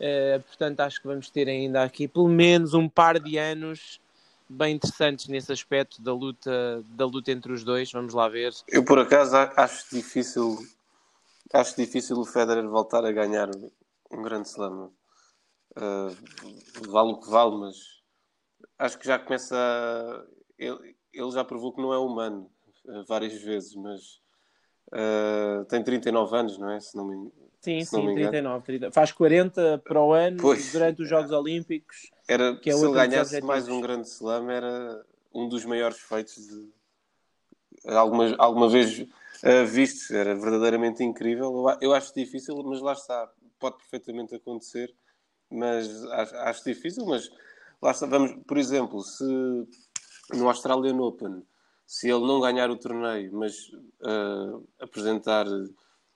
Uh, 0.00 0.40
portanto, 0.46 0.80
acho 0.80 1.00
que 1.00 1.06
vamos 1.06 1.30
ter 1.30 1.48
ainda 1.48 1.82
aqui 1.82 2.08
pelo 2.08 2.28
menos 2.28 2.74
um 2.74 2.88
par 2.88 3.20
de 3.20 3.38
anos 3.38 4.00
bem 4.48 4.74
interessantes 4.76 5.28
nesse 5.28 5.52
aspecto 5.52 6.02
da 6.02 6.12
luta, 6.12 6.84
da 6.88 7.06
luta 7.06 7.30
entre 7.30 7.52
os 7.52 7.64
dois. 7.64 7.90
Vamos 7.90 8.12
lá 8.12 8.28
ver. 8.28 8.52
Eu, 8.68 8.84
por 8.84 8.98
acaso, 8.98 9.36
acho 9.36 9.94
difícil, 9.94 10.58
acho 11.52 11.76
difícil 11.76 12.18
o 12.18 12.24
Federer 12.24 12.68
voltar 12.68 13.04
a 13.04 13.12
ganhar 13.12 13.48
um 14.10 14.22
grande 14.22 14.48
slam. 14.48 14.90
Uh, 15.76 16.14
vale 16.90 17.12
o 17.12 17.20
que 17.20 17.30
vale, 17.30 17.56
mas 17.56 17.76
acho 18.78 18.98
que 18.98 19.06
já 19.06 19.18
começa 19.18 19.56
a 19.56 20.24
ele, 20.62 20.96
ele 21.12 21.30
já 21.30 21.44
provou 21.44 21.72
que 21.72 21.82
não 21.82 21.92
é 21.92 21.98
humano 21.98 22.50
uh, 22.86 23.04
várias 23.04 23.34
vezes, 23.34 23.74
mas 23.74 24.20
uh, 24.92 25.64
tem 25.68 25.82
39 25.82 26.36
anos, 26.36 26.58
não 26.58 26.70
é? 26.70 26.80
Se 26.80 26.96
não 26.96 27.04
me, 27.04 27.32
sim, 27.60 27.80
se 27.80 27.90
sim, 27.90 28.06
me 28.06 28.14
39, 28.14 28.64
30. 28.64 28.92
Faz 28.92 29.12
40 29.12 29.82
para 29.84 30.00
o 30.00 30.12
ano 30.12 30.38
pois, 30.40 30.72
durante 30.72 31.02
os 31.02 31.08
Jogos 31.08 31.32
Olímpicos. 31.32 32.10
Era, 32.28 32.56
que 32.56 32.70
é 32.70 32.72
se 32.72 32.84
ele 32.84 32.94
ganhasse 32.94 33.40
mais 33.42 33.68
um 33.68 33.80
grande 33.80 34.06
slam, 34.06 34.50
era 34.50 35.04
um 35.34 35.48
dos 35.48 35.64
maiores 35.64 35.98
feitos 35.98 36.36
de 36.46 36.70
alguma, 37.86 38.34
alguma 38.38 38.68
vez 38.68 39.00
uh, 39.00 39.66
vistos. 39.66 40.10
Era 40.10 40.34
verdadeiramente 40.34 41.02
incrível. 41.02 41.68
Eu, 41.68 41.78
eu 41.80 41.94
acho 41.94 42.14
difícil, 42.14 42.54
mas 42.64 42.80
lá 42.80 42.92
está. 42.92 43.30
Pode 43.58 43.76
perfeitamente 43.76 44.34
acontecer, 44.34 44.92
mas 45.48 46.04
acho, 46.06 46.36
acho 46.36 46.64
difícil. 46.64 47.04
Mas 47.06 47.30
lá 47.80 47.90
está. 47.90 48.06
Vamos, 48.06 48.36
por 48.46 48.58
exemplo, 48.58 49.00
se 49.02 49.24
no 50.34 50.48
Australian 50.48 51.00
Open, 51.00 51.42
se 51.86 52.08
ele 52.08 52.26
não 52.26 52.40
ganhar 52.40 52.70
o 52.70 52.76
torneio, 52.76 53.30
mas 53.32 53.68
uh, 54.00 54.66
apresentar 54.80 55.46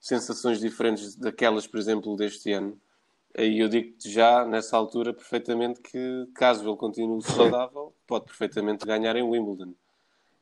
sensações 0.00 0.60
diferentes 0.60 1.16
daquelas, 1.16 1.66
por 1.66 1.78
exemplo, 1.78 2.16
deste 2.16 2.52
ano, 2.52 2.80
Aí 3.38 3.58
eu 3.58 3.68
digo-te 3.68 4.10
já, 4.10 4.46
nessa 4.46 4.78
altura, 4.78 5.12
perfeitamente 5.12 5.78
que, 5.82 6.26
caso 6.34 6.66
ele 6.66 6.76
continue 6.76 7.22
saudável, 7.22 7.92
pode 8.06 8.24
perfeitamente 8.24 8.86
ganhar 8.86 9.14
em 9.14 9.22
Wimbledon. 9.22 9.74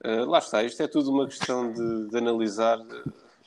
Uh, 0.04 0.24
lá 0.26 0.38
está, 0.38 0.62
isto 0.62 0.80
é 0.80 0.86
tudo 0.86 1.10
uma 1.10 1.26
questão 1.26 1.72
de, 1.72 2.08
de, 2.08 2.16
analisar 2.16 2.78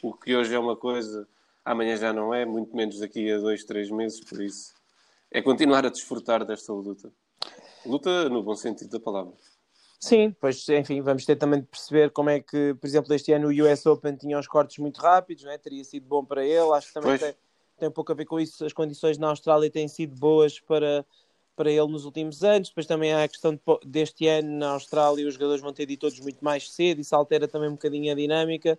o 0.04 0.14
que 0.14 0.36
hoje 0.36 0.54
é 0.54 0.60
uma 0.60 0.76
coisa, 0.76 1.26
amanhã 1.64 1.96
já 1.96 2.12
não 2.12 2.34
é, 2.34 2.46
muito 2.46 2.76
menos 2.76 3.00
daqui 3.00 3.32
a 3.32 3.38
dois, 3.38 3.64
três 3.64 3.90
meses, 3.90 4.20
por 4.20 4.42
isso 4.42 4.74
é 5.32 5.42
continuar 5.42 5.86
a 5.86 5.90
desfrutar 5.90 6.44
desta 6.44 6.74
luta. 6.74 7.10
Luta 7.86 8.28
no 8.28 8.44
bom 8.44 8.56
sentido 8.56 8.90
da 8.90 9.00
palavra. 9.00 9.34
Sim, 10.00 10.36
pois 10.40 10.68
enfim, 10.70 11.02
vamos 11.02 11.26
ter 11.26 11.36
também 11.36 11.60
de 11.60 11.66
perceber 11.66 12.12
como 12.12 12.30
é 12.30 12.40
que, 12.40 12.76
por 12.76 12.86
exemplo, 12.86 13.14
este 13.14 13.34
ano 13.34 13.48
o 13.48 13.72
US 13.72 13.86
Open 13.88 14.16
tinha 14.16 14.38
os 14.38 14.48
cortes 14.48 14.78
muito 14.78 15.02
rápidos, 15.02 15.44
não 15.44 15.52
é? 15.52 15.58
teria 15.58 15.84
sido 15.84 16.06
bom 16.06 16.24
para 16.24 16.46
ele, 16.46 16.72
acho 16.72 16.88
que 16.88 16.94
também 16.94 17.18
tem, 17.18 17.34
tem, 17.80 17.90
um 17.90 17.92
pouco 17.92 18.12
a 18.12 18.16
ver 18.16 18.26
com 18.26 18.40
isso, 18.40 18.64
as 18.64 18.74
condições 18.74 19.18
na 19.18 19.30
Austrália 19.30 19.72
têm 19.72 19.88
sido 19.88 20.16
boas 20.16 20.60
para, 20.60 21.04
para 21.56 21.72
ele 21.72 21.88
nos 21.88 22.06
últimos 22.06 22.44
anos, 22.44 22.70
depois 22.70 22.86
também 22.86 23.12
há 23.12 23.24
a 23.24 23.28
questão 23.28 23.56
de, 23.56 23.62
deste 23.86 24.28
ano 24.28 24.60
na 24.60 24.70
Austrália 24.70 25.28
os 25.28 25.34
jogadores 25.34 25.62
vão 25.62 25.74
ter 25.74 25.88
de 25.88 25.94
ir 25.94 25.98
todos 25.98 26.20
muito 26.20 26.46
mais 26.46 26.72
cedo, 26.72 27.02
isso 27.02 27.16
altera 27.16 27.48
também 27.48 27.68
um 27.68 27.74
bocadinho 27.74 28.12
a 28.12 28.16
dinâmica, 28.16 28.78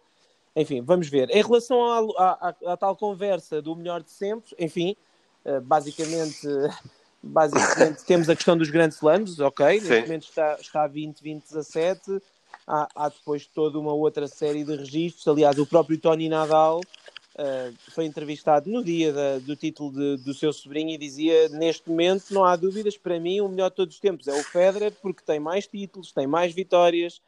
enfim, 0.54 0.80
vamos 0.80 1.08
ver. 1.08 1.30
Em 1.30 1.42
relação 1.42 1.84
à, 2.16 2.30
à, 2.32 2.72
à 2.72 2.76
tal 2.76 2.96
conversa 2.96 3.60
do 3.60 3.74
melhor 3.74 4.02
de 4.04 4.10
sempre, 4.10 4.54
enfim, 4.56 4.96
eh, 5.44 5.60
basicamente 5.60 6.46
basicamente 7.22 8.04
temos 8.06 8.28
a 8.28 8.36
questão 8.36 8.56
dos 8.56 8.70
grandes 8.70 8.96
slams, 8.96 9.38
ok, 9.40 9.80
Sim. 9.80 9.88
neste 9.88 10.02
momento 10.02 10.22
está, 10.24 10.56
está 10.60 10.86
20, 10.86 11.20
20, 11.20 11.42
17. 11.42 12.22
Há, 12.66 12.88
há, 12.94 13.08
depois 13.08 13.46
toda 13.46 13.78
uma 13.78 13.92
outra 13.92 14.28
série 14.28 14.62
de 14.62 14.76
registros. 14.76 15.26
Aliás, 15.26 15.58
o 15.58 15.66
próprio 15.66 15.98
Tony 15.98 16.28
Nadal 16.28 16.80
uh, 16.80 17.74
foi 17.92 18.04
entrevistado 18.04 18.70
no 18.70 18.84
dia 18.84 19.12
da, 19.12 19.38
do 19.38 19.56
título 19.56 19.92
de, 19.92 20.22
do 20.22 20.34
seu 20.34 20.52
sobrinho 20.52 20.90
e 20.90 20.98
dizia: 20.98 21.48
Neste 21.48 21.88
momento, 21.88 22.26
não 22.30 22.44
há 22.44 22.54
dúvidas, 22.56 22.96
para 22.96 23.18
mim, 23.18 23.40
o 23.40 23.48
melhor 23.48 23.70
de 23.70 23.76
todos 23.76 23.94
os 23.94 24.00
tempos 24.00 24.28
é 24.28 24.34
o 24.34 24.42
Federer, 24.42 24.92
porque 25.00 25.22
tem 25.24 25.40
mais 25.40 25.66
títulos, 25.66 26.12
tem 26.12 26.26
mais 26.26 26.52
vitórias, 26.52 27.22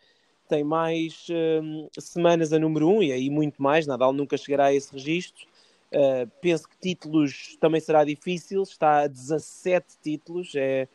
tem 0.48 0.62
mais 0.62 1.26
uh, 1.30 2.00
semanas 2.00 2.52
a 2.52 2.58
número 2.58 2.88
1 2.88 2.96
um, 2.96 3.02
e 3.02 3.12
aí 3.12 3.30
muito 3.30 3.62
mais. 3.62 3.86
Nadal 3.86 4.12
nunca 4.12 4.36
chegará 4.36 4.66
a 4.66 4.74
esse 4.74 4.92
registro. 4.92 5.46
Uh, 5.92 6.30
penso 6.40 6.68
que 6.68 6.76
títulos 6.78 7.56
também 7.60 7.80
será 7.80 8.04
difícil, 8.04 8.62
está 8.62 9.00
a 9.00 9.06
17 9.08 9.98
títulos, 10.00 10.52
é, 10.54 10.86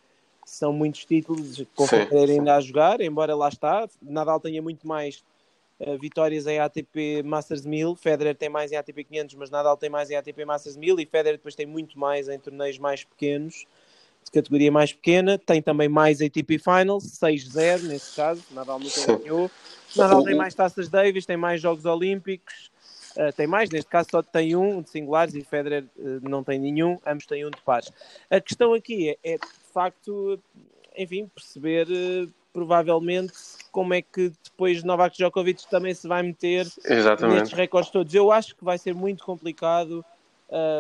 são 0.46 0.72
muitos 0.72 1.04
títulos 1.04 1.62
com 1.76 1.86
ainda 2.14 2.56
a 2.56 2.62
jogar, 2.62 3.02
embora 3.02 3.36
lá 3.36 3.50
está, 3.50 3.90
Nadal 4.02 4.40
tenha 4.40 4.62
muito 4.62 4.88
mais 4.88 5.22
uh, 5.82 5.98
vitórias 5.98 6.48
em 6.48 6.60
ATP 6.60 7.24
Masters 7.24 7.66
1000, 7.66 7.94
Federer 7.98 8.36
tem 8.36 8.48
mais 8.48 8.72
em 8.72 8.78
ATP 8.78 9.04
500, 9.04 9.36
mas 9.36 9.50
Nadal 9.50 9.76
tem 9.76 9.90
mais 9.90 10.10
em 10.10 10.16
ATP 10.16 10.46
Masters 10.46 10.78
1000 10.78 11.02
e 11.02 11.06
Federer 11.06 11.34
depois 11.34 11.56
tem 11.56 11.66
muito 11.66 12.00
mais 12.00 12.30
em 12.30 12.40
torneios 12.40 12.78
mais 12.78 13.04
pequenos, 13.04 13.66
de 14.24 14.32
categoria 14.32 14.72
mais 14.72 14.94
pequena, 14.94 15.38
tem 15.38 15.62
também 15.62 15.90
mais 15.90 16.22
ATP 16.22 16.58
Finals, 16.58 17.04
6-0 17.20 17.84
nesse 17.84 18.16
caso, 18.16 18.42
Nadal 18.52 18.80
nunca 18.80 19.18
ganhou, 19.18 19.52
Nadal 19.94 20.24
tem 20.24 20.36
mais 20.36 20.56
taças 20.56 20.88
Davis, 20.88 21.26
tem 21.26 21.36
mais 21.36 21.60
Jogos 21.60 21.84
Olímpicos, 21.84 22.72
Uh, 23.18 23.32
tem 23.34 23.48
mais, 23.48 23.70
neste 23.70 23.90
caso 23.90 24.10
só 24.12 24.22
tem 24.22 24.56
um 24.56 24.82
de 24.82 24.90
singulares 24.90 25.34
e 25.36 25.42
Federer 25.42 25.86
uh, 25.98 26.30
não 26.30 26.44
tem 26.44 26.60
nenhum, 26.60 27.00
ambos 27.06 27.26
têm 27.26 27.46
um 27.46 27.50
de 27.50 27.62
pares. 27.62 27.92
A 28.30 28.42
questão 28.42 28.74
aqui 28.74 29.10
é, 29.10 29.18
é 29.24 29.38
de 29.38 29.48
facto, 29.74 30.40
enfim, 30.98 31.30
perceber 31.34 31.88
uh, 31.88 32.30
provavelmente 32.52 33.34
como 33.72 33.94
é 33.94 34.02
que 34.02 34.32
depois 34.44 34.84
Novak 34.84 35.16
Djokovic 35.18 35.70
também 35.70 35.94
se 35.94 36.08
vai 36.08 36.24
meter 36.24 36.68
Exatamente. 36.86 37.40
nestes 37.40 37.58
recordes 37.58 37.92
todos. 37.92 38.14
Eu 38.14 38.32
acho 38.32 38.56
que 38.56 38.64
vai 38.64 38.78
ser 38.78 38.94
muito 38.94 39.26
complicado 39.26 40.04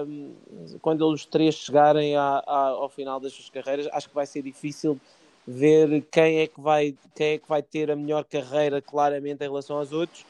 um, 0.08 0.34
quando 0.82 1.08
os 1.10 1.26
três 1.26 1.56
chegarem 1.56 2.16
a, 2.16 2.44
a, 2.46 2.68
ao 2.70 2.90
final 2.90 3.20
das 3.20 3.34
suas 3.34 3.50
carreiras. 3.50 3.88
Acho 3.92 4.08
que 4.08 4.16
vai 4.16 4.26
ser 4.26 4.42
difícil 4.42 4.98
ver 5.46 6.02
quem 6.12 6.40
é 6.40 6.48
que 6.48 6.60
vai, 6.60 6.96
quem 7.14 7.34
é 7.34 7.38
que 7.38 7.48
vai 7.48 7.62
ter 7.62 7.92
a 7.92 7.96
melhor 7.96 8.24
carreira 8.24 8.82
claramente 8.82 9.44
em 9.44 9.48
relação 9.48 9.78
aos 9.78 9.92
outros 9.92 10.26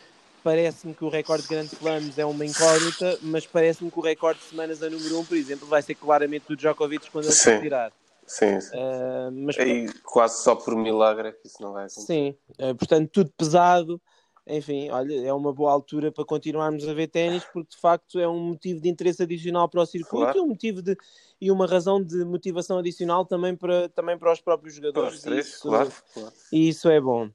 parece-me 0.46 0.94
que 0.94 1.04
o 1.04 1.10
recorde 1.10 1.42
de 1.42 1.50
grandes 1.50 1.74
slams 1.74 2.20
é 2.20 2.24
uma 2.24 2.46
incógnita, 2.46 3.18
mas 3.24 3.48
parece-me 3.48 3.90
que 3.90 3.98
o 3.98 4.02
recorde 4.02 4.40
de 4.40 4.46
semanas 4.46 4.84
a 4.84 4.90
número 4.92 5.18
1, 5.18 5.20
um, 5.20 5.26
por 5.26 5.36
exemplo, 5.36 5.68
vai 5.68 5.82
ser 5.82 5.96
claramente 5.96 6.46
do 6.48 6.56
Djokovic 6.56 7.10
quando 7.10 7.26
ele 7.26 7.34
se 7.34 7.50
retirar. 7.50 7.92
Sim, 8.28 8.62
sim. 8.62 8.78
Uh, 8.78 9.32
mas, 9.32 9.58
e 9.58 9.88
quase 10.04 10.44
só 10.44 10.56
por 10.56 10.76
milagre 10.76 11.30
é 11.30 11.32
que 11.32 11.48
isso 11.48 11.60
não 11.64 11.74
vai 11.74 11.86
acontecer. 11.86 12.06
Sim, 12.06 12.36
uh, 12.60 12.76
portanto, 12.76 13.10
tudo 13.12 13.32
pesado. 13.36 14.00
Enfim, 14.48 14.92
olha, 14.92 15.28
é 15.28 15.34
uma 15.34 15.52
boa 15.52 15.72
altura 15.72 16.12
para 16.12 16.24
continuarmos 16.24 16.88
a 16.88 16.94
ver 16.94 17.08
ténis, 17.08 17.44
porque 17.52 17.72
de 17.72 17.82
facto 17.82 18.20
é 18.20 18.28
um 18.28 18.40
motivo 18.40 18.80
de 18.80 18.88
interesse 18.88 19.24
adicional 19.24 19.68
para 19.68 19.82
o 19.82 19.86
circuito 19.88 20.26
claro. 20.26 20.38
e 20.38 20.42
um 20.42 20.48
motivo 20.50 20.84
de 20.84 20.96
e 21.42 21.50
uma 21.50 21.66
razão 21.66 22.00
de 22.00 22.24
motivação 22.24 22.78
adicional 22.78 23.26
também 23.26 23.56
para, 23.56 23.90
também 23.90 24.16
para 24.16 24.32
os 24.32 24.40
próprios 24.40 24.76
jogadores. 24.76 25.10
Para 25.10 25.16
os 25.16 25.22
três, 25.24 25.48
isso, 25.48 25.62
claro, 25.68 25.92
claro. 26.14 26.34
E 26.52 26.70
isso 26.70 26.88
é 26.88 27.02
bom. 27.02 27.32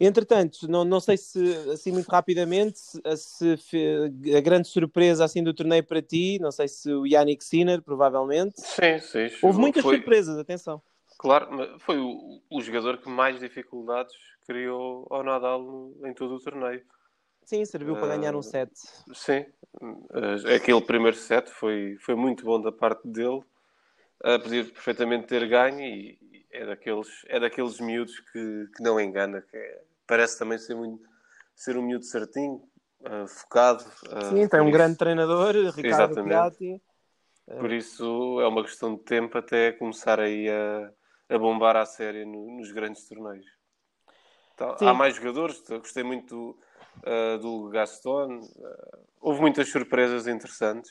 Entretanto, 0.00 0.66
não, 0.66 0.82
não 0.82 0.98
sei 0.98 1.18
se, 1.18 1.54
assim 1.70 1.92
muito 1.92 2.08
rapidamente, 2.08 2.78
se, 2.78 3.56
se 3.58 4.34
a 4.34 4.40
grande 4.40 4.66
surpresa 4.66 5.26
assim 5.26 5.44
do 5.44 5.52
torneio 5.52 5.84
para 5.84 6.00
ti, 6.00 6.38
não 6.40 6.50
sei 6.50 6.68
se 6.68 6.90
o 6.90 7.06
Yannick 7.06 7.44
Sinner, 7.44 7.82
provavelmente. 7.82 8.58
Sim, 8.58 8.98
sim. 8.98 9.28
Houve 9.42 9.58
muitas 9.58 9.82
foi... 9.82 9.96
surpresas, 9.96 10.38
atenção. 10.38 10.80
Claro, 11.18 11.78
foi 11.80 11.98
o, 11.98 12.40
o, 12.48 12.62
jogador 12.62 12.96
que 12.96 13.10
mais 13.10 13.38
dificuldades 13.38 14.14
criou 14.46 15.06
ao 15.10 15.22
Nadal 15.22 15.92
em 16.06 16.14
todo 16.14 16.36
o 16.36 16.40
torneio. 16.40 16.82
Sim, 17.44 17.62
serviu 17.66 17.92
uh, 17.92 17.98
para 17.98 18.16
ganhar 18.16 18.34
um 18.34 18.40
set. 18.40 18.70
Sim, 19.12 19.44
uh, 19.82 20.54
aquele 20.56 20.80
primeiro 20.80 21.18
set 21.18 21.50
foi, 21.50 21.98
foi 22.00 22.14
muito 22.14 22.42
bom 22.42 22.58
da 22.58 22.72
parte 22.72 23.06
dele. 23.06 23.42
Uh, 24.24 24.40
podia 24.42 24.64
perfeitamente 24.64 25.26
ter 25.26 25.46
ganho 25.46 25.80
e, 25.80 26.18
é 26.50 26.64
daqueles, 26.66 27.08
é 27.26 27.38
daqueles 27.38 27.78
miúdos 27.80 28.18
que, 28.18 28.66
que 28.74 28.82
não 28.82 28.98
engana, 29.00 29.42
que 29.42 29.56
é, 29.56 29.80
parece 30.10 30.36
também 30.36 30.58
ser, 30.58 30.74
muito, 30.74 31.08
ser 31.54 31.78
um 31.78 31.82
miúdo 31.82 32.04
certinho, 32.04 32.60
uh, 33.02 33.28
focado. 33.28 33.84
Uh, 34.08 34.24
Sim, 34.24 34.48
tem 34.48 34.60
um 34.60 34.64
isso. 34.64 34.72
grande 34.72 34.98
treinador, 34.98 35.54
Ricardo 35.72 36.24
Piatti. 36.24 36.82
Por 37.46 37.72
isso 37.72 38.40
é 38.40 38.48
uma 38.48 38.62
questão 38.62 38.96
de 38.96 39.02
tempo 39.02 39.38
até 39.38 39.70
começar 39.70 40.18
aí 40.18 40.48
a, 40.48 40.92
a 41.34 41.38
bombar 41.38 41.76
a 41.76 41.86
série 41.86 42.24
no, 42.24 42.58
nos 42.58 42.72
grandes 42.72 43.06
torneios. 43.06 43.46
Então, 44.54 44.76
há 44.80 44.92
mais 44.92 45.14
jogadores, 45.14 45.62
gostei 45.68 46.02
muito 46.02 46.34
do, 46.34 46.58
uh, 47.08 47.38
do 47.38 47.68
Gaston, 47.70 48.40
houve 49.20 49.40
muitas 49.40 49.68
surpresas 49.68 50.26
interessantes. 50.26 50.90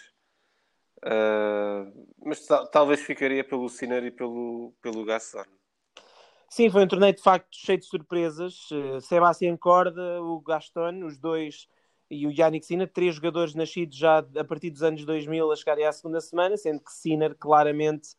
Uh, 0.98 2.08
mas 2.26 2.46
talvez 2.72 3.02
ficaria 3.02 3.44
pelo 3.44 3.70
Sinner 3.70 4.04
e 4.06 4.12
pelo, 4.12 4.74
pelo 4.82 5.06
Gaston. 5.06 5.46
Sim, 6.50 6.70
foi 6.70 6.84
um 6.84 6.88
torneio 6.88 7.14
de 7.14 7.22
facto 7.22 7.56
cheio 7.56 7.78
de 7.78 7.86
surpresas. 7.86 8.70
Uh, 8.72 9.00
Sebastián 9.00 9.56
Corda, 9.56 10.22
o 10.22 10.40
Gaston, 10.42 11.06
os 11.06 11.18
dois 11.18 11.68
e 12.10 12.26
o 12.26 12.32
Yannick 12.32 12.66
Sinner, 12.66 12.92
três 12.92 13.16
jogadores 13.16 13.54
nascidos 13.54 13.96
já 13.96 14.26
a 14.36 14.44
partir 14.44 14.72
dos 14.72 14.82
anos 14.82 15.06
2000 15.06 15.52
a 15.52 15.56
chegarem 15.56 15.86
à 15.86 15.92
segunda 15.92 16.20
semana, 16.20 16.58
sendo 16.58 16.80
que 16.80 16.92
Sinner 16.92 17.36
claramente 17.36 18.16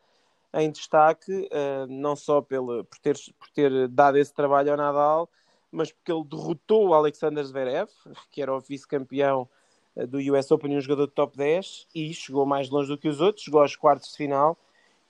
em 0.54 0.70
destaque, 0.70 1.32
uh, 1.32 1.86
não 1.88 2.14
só 2.14 2.40
pelo, 2.40 2.84
por, 2.84 2.98
ter, 3.00 3.16
por 3.38 3.48
ter 3.50 3.88
dado 3.88 4.16
esse 4.16 4.32
trabalho 4.32 4.70
ao 4.70 4.76
Nadal, 4.76 5.28
mas 5.70 5.90
porque 5.90 6.12
ele 6.12 6.24
derrotou 6.24 6.88
o 6.88 6.94
Alexander 6.94 7.44
Zverev, 7.44 7.88
que 8.30 8.40
era 8.40 8.54
o 8.54 8.60
vice-campeão 8.60 9.48
uh, 9.96 10.06
do 10.06 10.18
US 10.32 10.50
Open 10.52 10.72
e 10.72 10.76
um 10.76 10.80
jogador 10.80 11.08
de 11.08 11.14
top 11.14 11.36
10, 11.36 11.88
e 11.92 12.14
chegou 12.14 12.46
mais 12.46 12.70
longe 12.70 12.88
do 12.88 12.98
que 12.98 13.08
os 13.08 13.20
outros, 13.20 13.44
chegou 13.44 13.60
aos 13.60 13.74
quartos 13.74 14.10
de 14.10 14.16
final, 14.16 14.56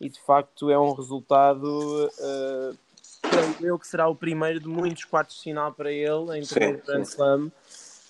e 0.00 0.08
de 0.08 0.20
facto 0.20 0.70
é 0.70 0.78
um 0.78 0.92
resultado 0.94 1.66
uh, 1.66 2.78
creio 3.20 3.56
eu 3.60 3.78
que 3.78 3.86
será 3.86 4.08
o 4.08 4.14
primeiro 4.14 4.60
de 4.60 4.68
muitos 4.68 5.04
quartos 5.04 5.36
de 5.36 5.42
final 5.42 5.72
para 5.72 5.92
ele 5.92 6.38
em 6.38 6.46
torneio 6.46 6.82
Grand 6.84 7.02
Slam. 7.02 7.52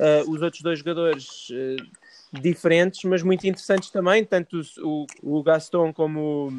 Uh, 0.01 0.31
os 0.31 0.41
outros 0.41 0.63
dois 0.63 0.79
jogadores 0.79 1.51
uh, 1.51 2.41
diferentes, 2.41 3.05
mas 3.05 3.23
muito 3.23 3.47
interessantes 3.47 3.91
também, 3.91 4.25
tanto 4.25 4.63
o, 4.79 5.07
o 5.23 5.43
Gaston 5.43 5.93
como, 5.93 6.59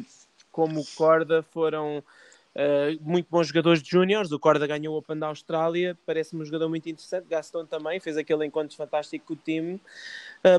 como 0.52 0.80
o 0.80 0.86
Corda 0.94 1.42
foram 1.50 1.98
uh, 1.98 2.98
muito 3.00 3.26
bons 3.28 3.48
jogadores 3.48 3.82
de 3.82 3.90
júniores. 3.90 4.30
O 4.30 4.38
Corda 4.38 4.64
ganhou 4.64 4.94
o 4.94 4.98
Open 4.98 5.18
da 5.18 5.26
Austrália, 5.26 5.98
parece-me 6.06 6.42
um 6.42 6.44
jogador 6.44 6.68
muito 6.68 6.88
interessante. 6.88 7.26
Gaston 7.28 7.66
também 7.66 7.98
fez 7.98 8.16
aquele 8.16 8.46
encontro 8.46 8.76
fantástico 8.76 9.26
com 9.26 9.34
o 9.34 9.36
time. 9.36 9.80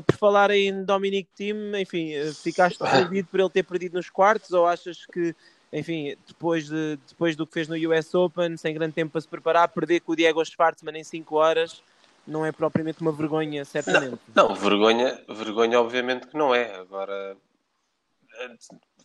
por 0.06 0.16
falar 0.16 0.50
em 0.50 0.84
Dominic 0.84 1.30
Thiem, 1.34 1.80
enfim, 1.80 2.10
ficaste 2.34 2.78
perdido 2.84 3.28
por 3.28 3.40
ele 3.40 3.48
ter 3.48 3.62
perdido 3.62 3.94
nos 3.94 4.10
quartos 4.10 4.50
ou 4.50 4.66
achas 4.66 5.06
que 5.06 5.34
enfim, 5.74 6.16
depois, 6.26 6.68
de, 6.68 6.98
depois 7.08 7.36
do 7.36 7.46
que 7.46 7.52
fez 7.52 7.68
no 7.68 7.76
US 7.90 8.14
Open, 8.14 8.56
sem 8.56 8.72
grande 8.72 8.94
tempo 8.94 9.12
para 9.12 9.20
se 9.20 9.28
preparar, 9.28 9.68
perder 9.68 10.00
com 10.00 10.12
o 10.12 10.16
Diego 10.16 10.44
Schwartzman 10.44 10.98
em 10.98 11.04
5 11.04 11.36
horas 11.36 11.82
não 12.26 12.46
é 12.46 12.52
propriamente 12.52 13.02
uma 13.02 13.12
vergonha, 13.12 13.66
certamente. 13.66 14.18
Não, 14.34 14.48
não, 14.48 14.54
vergonha, 14.54 15.22
vergonha 15.28 15.78
obviamente 15.78 16.26
que 16.26 16.38
não 16.38 16.54
é. 16.54 16.74
Agora 16.76 17.36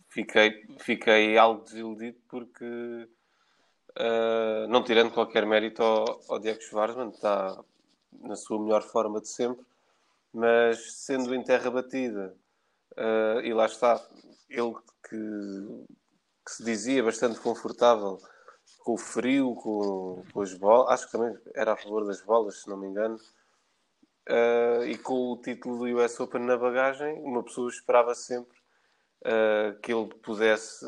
fiquei, 0.08 0.64
fiquei 0.78 1.36
algo 1.36 1.62
desiludido 1.62 2.16
porque 2.28 2.64
uh, 2.64 4.66
não 4.68 4.82
tirando 4.82 5.12
qualquer 5.12 5.44
mérito 5.44 5.82
ao, 5.82 6.18
ao 6.30 6.38
Diego 6.38 6.62
Schwartzman, 6.62 7.10
está 7.10 7.62
na 8.22 8.36
sua 8.36 8.58
melhor 8.58 8.82
forma 8.82 9.20
de 9.20 9.28
sempre, 9.28 9.66
mas 10.32 10.94
sendo 10.94 11.34
em 11.34 11.42
terra 11.42 11.70
batida 11.70 12.34
Uh, 12.96 13.40
e 13.42 13.54
lá 13.54 13.66
está, 13.66 14.04
ele 14.48 14.74
que, 15.08 15.16
que, 16.50 16.56
se 16.56 16.64
dizia 16.64 17.02
bastante 17.02 17.38
confortável 17.38 18.18
com 18.80 18.94
o 18.94 18.98
frio, 18.98 19.54
com, 19.54 20.24
com 20.32 20.42
as 20.42 20.52
bolas, 20.54 20.92
acho 20.92 21.06
que 21.06 21.12
também 21.12 21.36
era 21.54 21.72
a 21.72 21.76
favor 21.76 22.04
das 22.04 22.20
bolas, 22.22 22.62
se 22.62 22.68
não 22.68 22.76
me 22.76 22.88
engano, 22.88 23.16
uh, 24.28 24.84
e 24.84 24.98
com 24.98 25.32
o 25.32 25.40
título 25.40 25.78
do 25.78 25.98
US 25.98 26.18
Open 26.18 26.42
na 26.42 26.56
bagagem, 26.56 27.20
uma 27.22 27.42
pessoa 27.42 27.68
esperava 27.68 28.14
sempre 28.14 28.56
uh, 29.22 29.78
que 29.80 29.92
ele 29.92 30.06
pudesse 30.22 30.84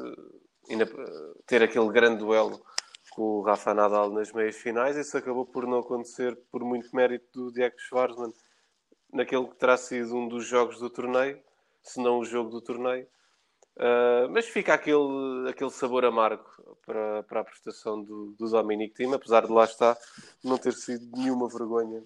ter 1.47 1.63
aquele 1.63 1.91
grande 1.91 2.19
duelo 2.19 2.63
com 3.11 3.23
o 3.23 3.43
Rafa 3.43 3.75
Nadal 3.75 4.11
nas 4.11 4.33
meias 4.33 4.57
finais. 4.57 4.97
Isso 4.97 5.17
acabou 5.19 5.45
por 5.45 5.67
não 5.67 5.81
acontecer 5.81 6.37
por 6.51 6.65
muito 6.65 6.95
mérito 6.95 7.27
do 7.33 7.53
Diego 7.53 7.79
Schwartzman 7.79 8.33
naquele 9.13 9.47
que 9.49 9.57
terá 9.57 9.77
sido 9.77 10.17
um 10.17 10.29
dos 10.29 10.47
jogos 10.47 10.79
do 10.79 10.89
torneio, 10.89 11.43
se 11.83 12.01
não 12.01 12.19
o 12.19 12.25
jogo 12.25 12.51
do 12.51 12.63
torneio. 12.63 13.07
Uh, 13.77 14.29
mas 14.31 14.47
fica 14.47 14.75
aquele, 14.75 15.49
aquele 15.49 15.71
sabor 15.71 16.05
amargo 16.05 16.45
para, 16.85 17.23
para 17.23 17.41
a 17.41 17.45
prestação 17.45 18.03
do, 18.03 18.35
do 18.39 18.51
Dominic 18.51 18.95
Thiem, 18.95 19.15
apesar 19.15 19.47
de 19.47 19.53
lá 19.53 19.65
estar 19.65 19.97
não 20.45 20.59
ter 20.59 20.75
sido 20.75 21.09
nenhuma 21.17 21.49
vergonha 21.49 22.03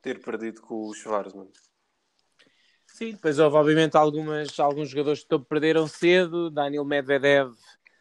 ter 0.00 0.20
perdido 0.22 0.62
com 0.62 0.86
o 0.86 0.94
Schwarzman. 0.94 1.48
Sim, 2.86 3.12
depois 3.12 3.38
houve 3.38 3.56
obviamente 3.56 3.96
algumas, 3.96 4.58
alguns 4.58 4.88
jogadores 4.88 5.22
que 5.22 5.38
perderam 5.40 5.86
cedo, 5.86 6.50
Daniel 6.50 6.84
Medvedev 6.84 7.54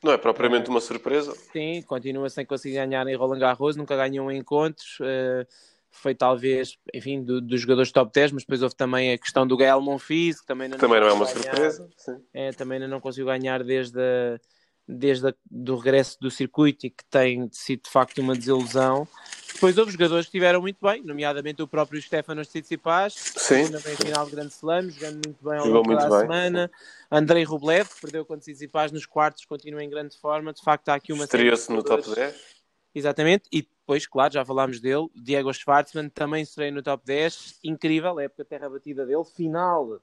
não 0.04 0.14
é 0.14 0.18
propriamente 0.18 0.70
uma 0.70 0.80
surpresa. 0.80 1.34
Sim, 1.52 1.82
continua 1.82 2.30
sem 2.30 2.46
conseguir 2.46 2.76
ganhar 2.76 3.08
em 3.08 3.16
Roland 3.16 3.40
Garros, 3.40 3.76
nunca 3.76 3.96
ganhou 3.96 4.32
encontros. 4.32 5.00
Uh, 5.00 5.46
foi 5.92 6.14
talvez, 6.14 6.78
enfim, 6.94 7.24
do, 7.24 7.42
dos 7.42 7.62
jogadores 7.62 7.92
top 7.92 8.12
10, 8.14 8.32
mas 8.32 8.44
depois 8.44 8.62
houve 8.62 8.76
também 8.76 9.14
a 9.14 9.18
questão 9.18 9.46
do 9.48 9.58
Gael 9.58 9.82
Monfils, 9.82 10.40
que 10.42 10.48
também 10.48 10.68
não, 10.68 10.78
também 10.78 11.00
não 11.00 11.08
é 11.08 11.14
uma 11.14 11.26
ganhar, 11.26 11.44
surpresa. 11.44 11.90
Sim. 11.98 12.18
É, 12.34 12.52
também 12.52 12.80
não 12.88 13.00
conseguiu 13.00 13.28
ganhar 13.28 13.64
desde, 13.64 14.00
a, 14.00 14.40
desde 14.88 15.34
o 15.52 15.76
regresso 15.76 16.18
do 16.20 16.30
circuito 16.30 16.86
e 16.86 16.90
que 16.90 17.04
tem 17.10 17.50
sido 17.52 17.84
de 17.84 17.90
facto 17.90 18.20
uma 18.20 18.36
desilusão. 18.36 19.08
Depois 19.54 19.78
houve 19.78 19.92
jogadores 19.92 20.26
que 20.26 20.30
estiveram 20.30 20.62
muito 20.62 20.78
bem, 20.86 21.02
nomeadamente 21.04 21.62
o 21.64 21.68
próprio 21.68 22.00
Stefanos 22.00 22.48
Tsitsipas, 22.48 23.14
sim, 23.14 23.70
na 23.70 23.80
final 23.80 24.26
de 24.26 24.32
Grande 24.32 24.54
Slam, 24.54 24.90
jogando 24.92 25.26
muito 25.26 25.44
bem 25.44 25.58
ao 25.58 25.68
longo 25.68 25.96
da 25.96 26.10
bem, 26.10 26.20
semana. 26.20 26.72
Andrei 27.12 27.44
Rublev, 27.44 27.90
que 27.90 28.02
perdeu 28.02 28.24
contra 28.24 28.42
Tsitsipas 28.42 28.92
nos 28.92 29.06
quartos, 29.06 29.46
continua 29.46 29.84
em 29.84 29.90
grande 29.90 30.16
forma. 30.18 30.54
De 30.54 30.62
facto, 30.62 30.90
há 30.90 30.96
aqui 30.96 31.12
uma 31.12 31.24
Estreou-se 31.24 31.72
no 31.72 31.82
top 31.82 32.04
10. 32.14 32.58
Exatamente, 32.94 33.44
e 33.52 33.62
depois, 33.62 34.08
claro, 34.08 34.34
já 34.34 34.44
falámos 34.44 34.80
dele, 34.80 35.08
Diego 35.16 35.54
Schwartzman 35.54 36.10
também 36.10 36.44
estreia 36.44 36.72
no 36.72 36.82
top 36.82 37.06
10, 37.06 37.60
incrível, 37.64 38.20
época 38.20 38.44
terra 38.44 38.70
batida 38.70 39.06
dele, 39.06 39.24
final 39.24 40.02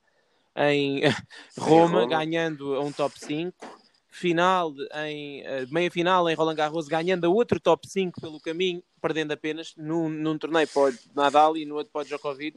em 0.56 1.02
Roma, 1.58 2.00
Roma. 2.00 2.06
ganhando 2.06 2.80
um 2.80 2.92
top 2.92 3.18
5 3.18 3.84
final 4.14 4.72
em 5.06 5.42
uh, 5.42 5.66
meia 5.72 5.90
final 5.90 6.30
em 6.30 6.34
Roland 6.34 6.54
Garros, 6.54 6.86
ganhando 6.86 7.32
outro 7.32 7.58
top 7.58 7.88
5 7.88 8.20
pelo 8.20 8.40
caminho, 8.40 8.82
perdendo 9.02 9.32
apenas 9.32 9.74
num, 9.76 10.08
num 10.08 10.38
torneio 10.38 10.68
para 10.68 10.94
Nadal 11.14 11.56
e 11.56 11.64
no 11.64 11.74
outro 11.74 11.92
para 11.92 12.04
Djokovic. 12.04 12.56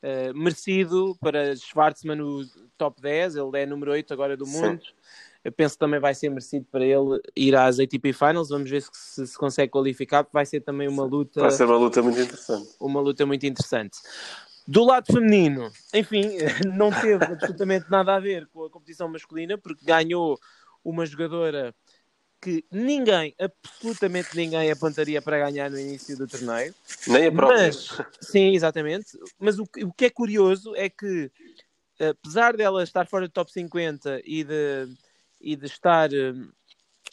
Uh, 0.00 0.32
merecido 0.32 1.16
para 1.20 1.56
Schwartzman 1.56 2.22
o 2.22 2.46
top 2.78 3.02
10, 3.02 3.34
ele 3.34 3.60
é 3.60 3.66
número 3.66 3.90
8 3.90 4.12
agora 4.12 4.36
do 4.36 4.46
mundo. 4.46 4.80
Sim. 4.80 4.92
Eu 5.44 5.52
penso 5.52 5.74
que 5.74 5.78
também 5.78 6.00
vai 6.00 6.14
ser 6.14 6.28
merecido 6.28 6.66
para 6.70 6.84
ele 6.84 7.20
ir 7.36 7.54
às 7.54 7.78
ATP 7.78 8.12
Finals. 8.12 8.48
Vamos 8.48 8.68
ver 8.68 8.82
se 8.82 8.90
se, 8.92 9.26
se 9.26 9.38
consegue 9.38 9.70
qualificar, 9.70 10.26
vai 10.32 10.44
ser 10.44 10.60
também 10.60 10.88
uma 10.88 11.04
luta. 11.04 11.40
Vai 11.40 11.50
ser 11.50 11.64
uma 11.64 11.76
luta 11.76 12.02
muito 12.02 12.20
interessante. 12.20 12.68
Uma 12.80 13.00
luta 13.00 13.24
muito 13.24 13.46
interessante. 13.46 13.98
Do 14.66 14.84
lado 14.84 15.10
feminino, 15.10 15.70
enfim, 15.94 16.24
não 16.76 16.90
teve 16.90 17.24
absolutamente 17.24 17.90
nada 17.90 18.14
a 18.14 18.20
ver 18.20 18.46
com 18.48 18.64
a 18.64 18.70
competição 18.70 19.08
masculina, 19.08 19.56
porque 19.56 19.84
ganhou 19.84 20.38
uma 20.84 21.06
jogadora 21.06 21.74
que 22.40 22.64
ninguém, 22.70 23.34
absolutamente 23.38 24.36
ninguém 24.36 24.70
apontaria 24.70 25.20
para 25.20 25.38
ganhar 25.38 25.70
no 25.70 25.78
início 25.78 26.16
do 26.16 26.26
torneio. 26.26 26.74
Nem 27.06 27.26
a 27.26 27.32
própria. 27.32 27.66
Mas, 27.66 27.88
sim, 28.20 28.54
exatamente. 28.54 29.18
Mas 29.38 29.58
o, 29.58 29.62
o 29.62 29.92
que 29.92 30.04
é 30.04 30.10
curioso 30.10 30.74
é 30.76 30.88
que, 30.88 31.30
apesar 31.98 32.56
dela 32.56 32.82
estar 32.82 33.06
fora 33.08 33.26
do 33.26 33.32
top 33.32 33.50
50 33.50 34.20
e 34.24 34.44
de, 34.44 34.86
e 35.40 35.56
de 35.56 35.66
estar 35.66 36.10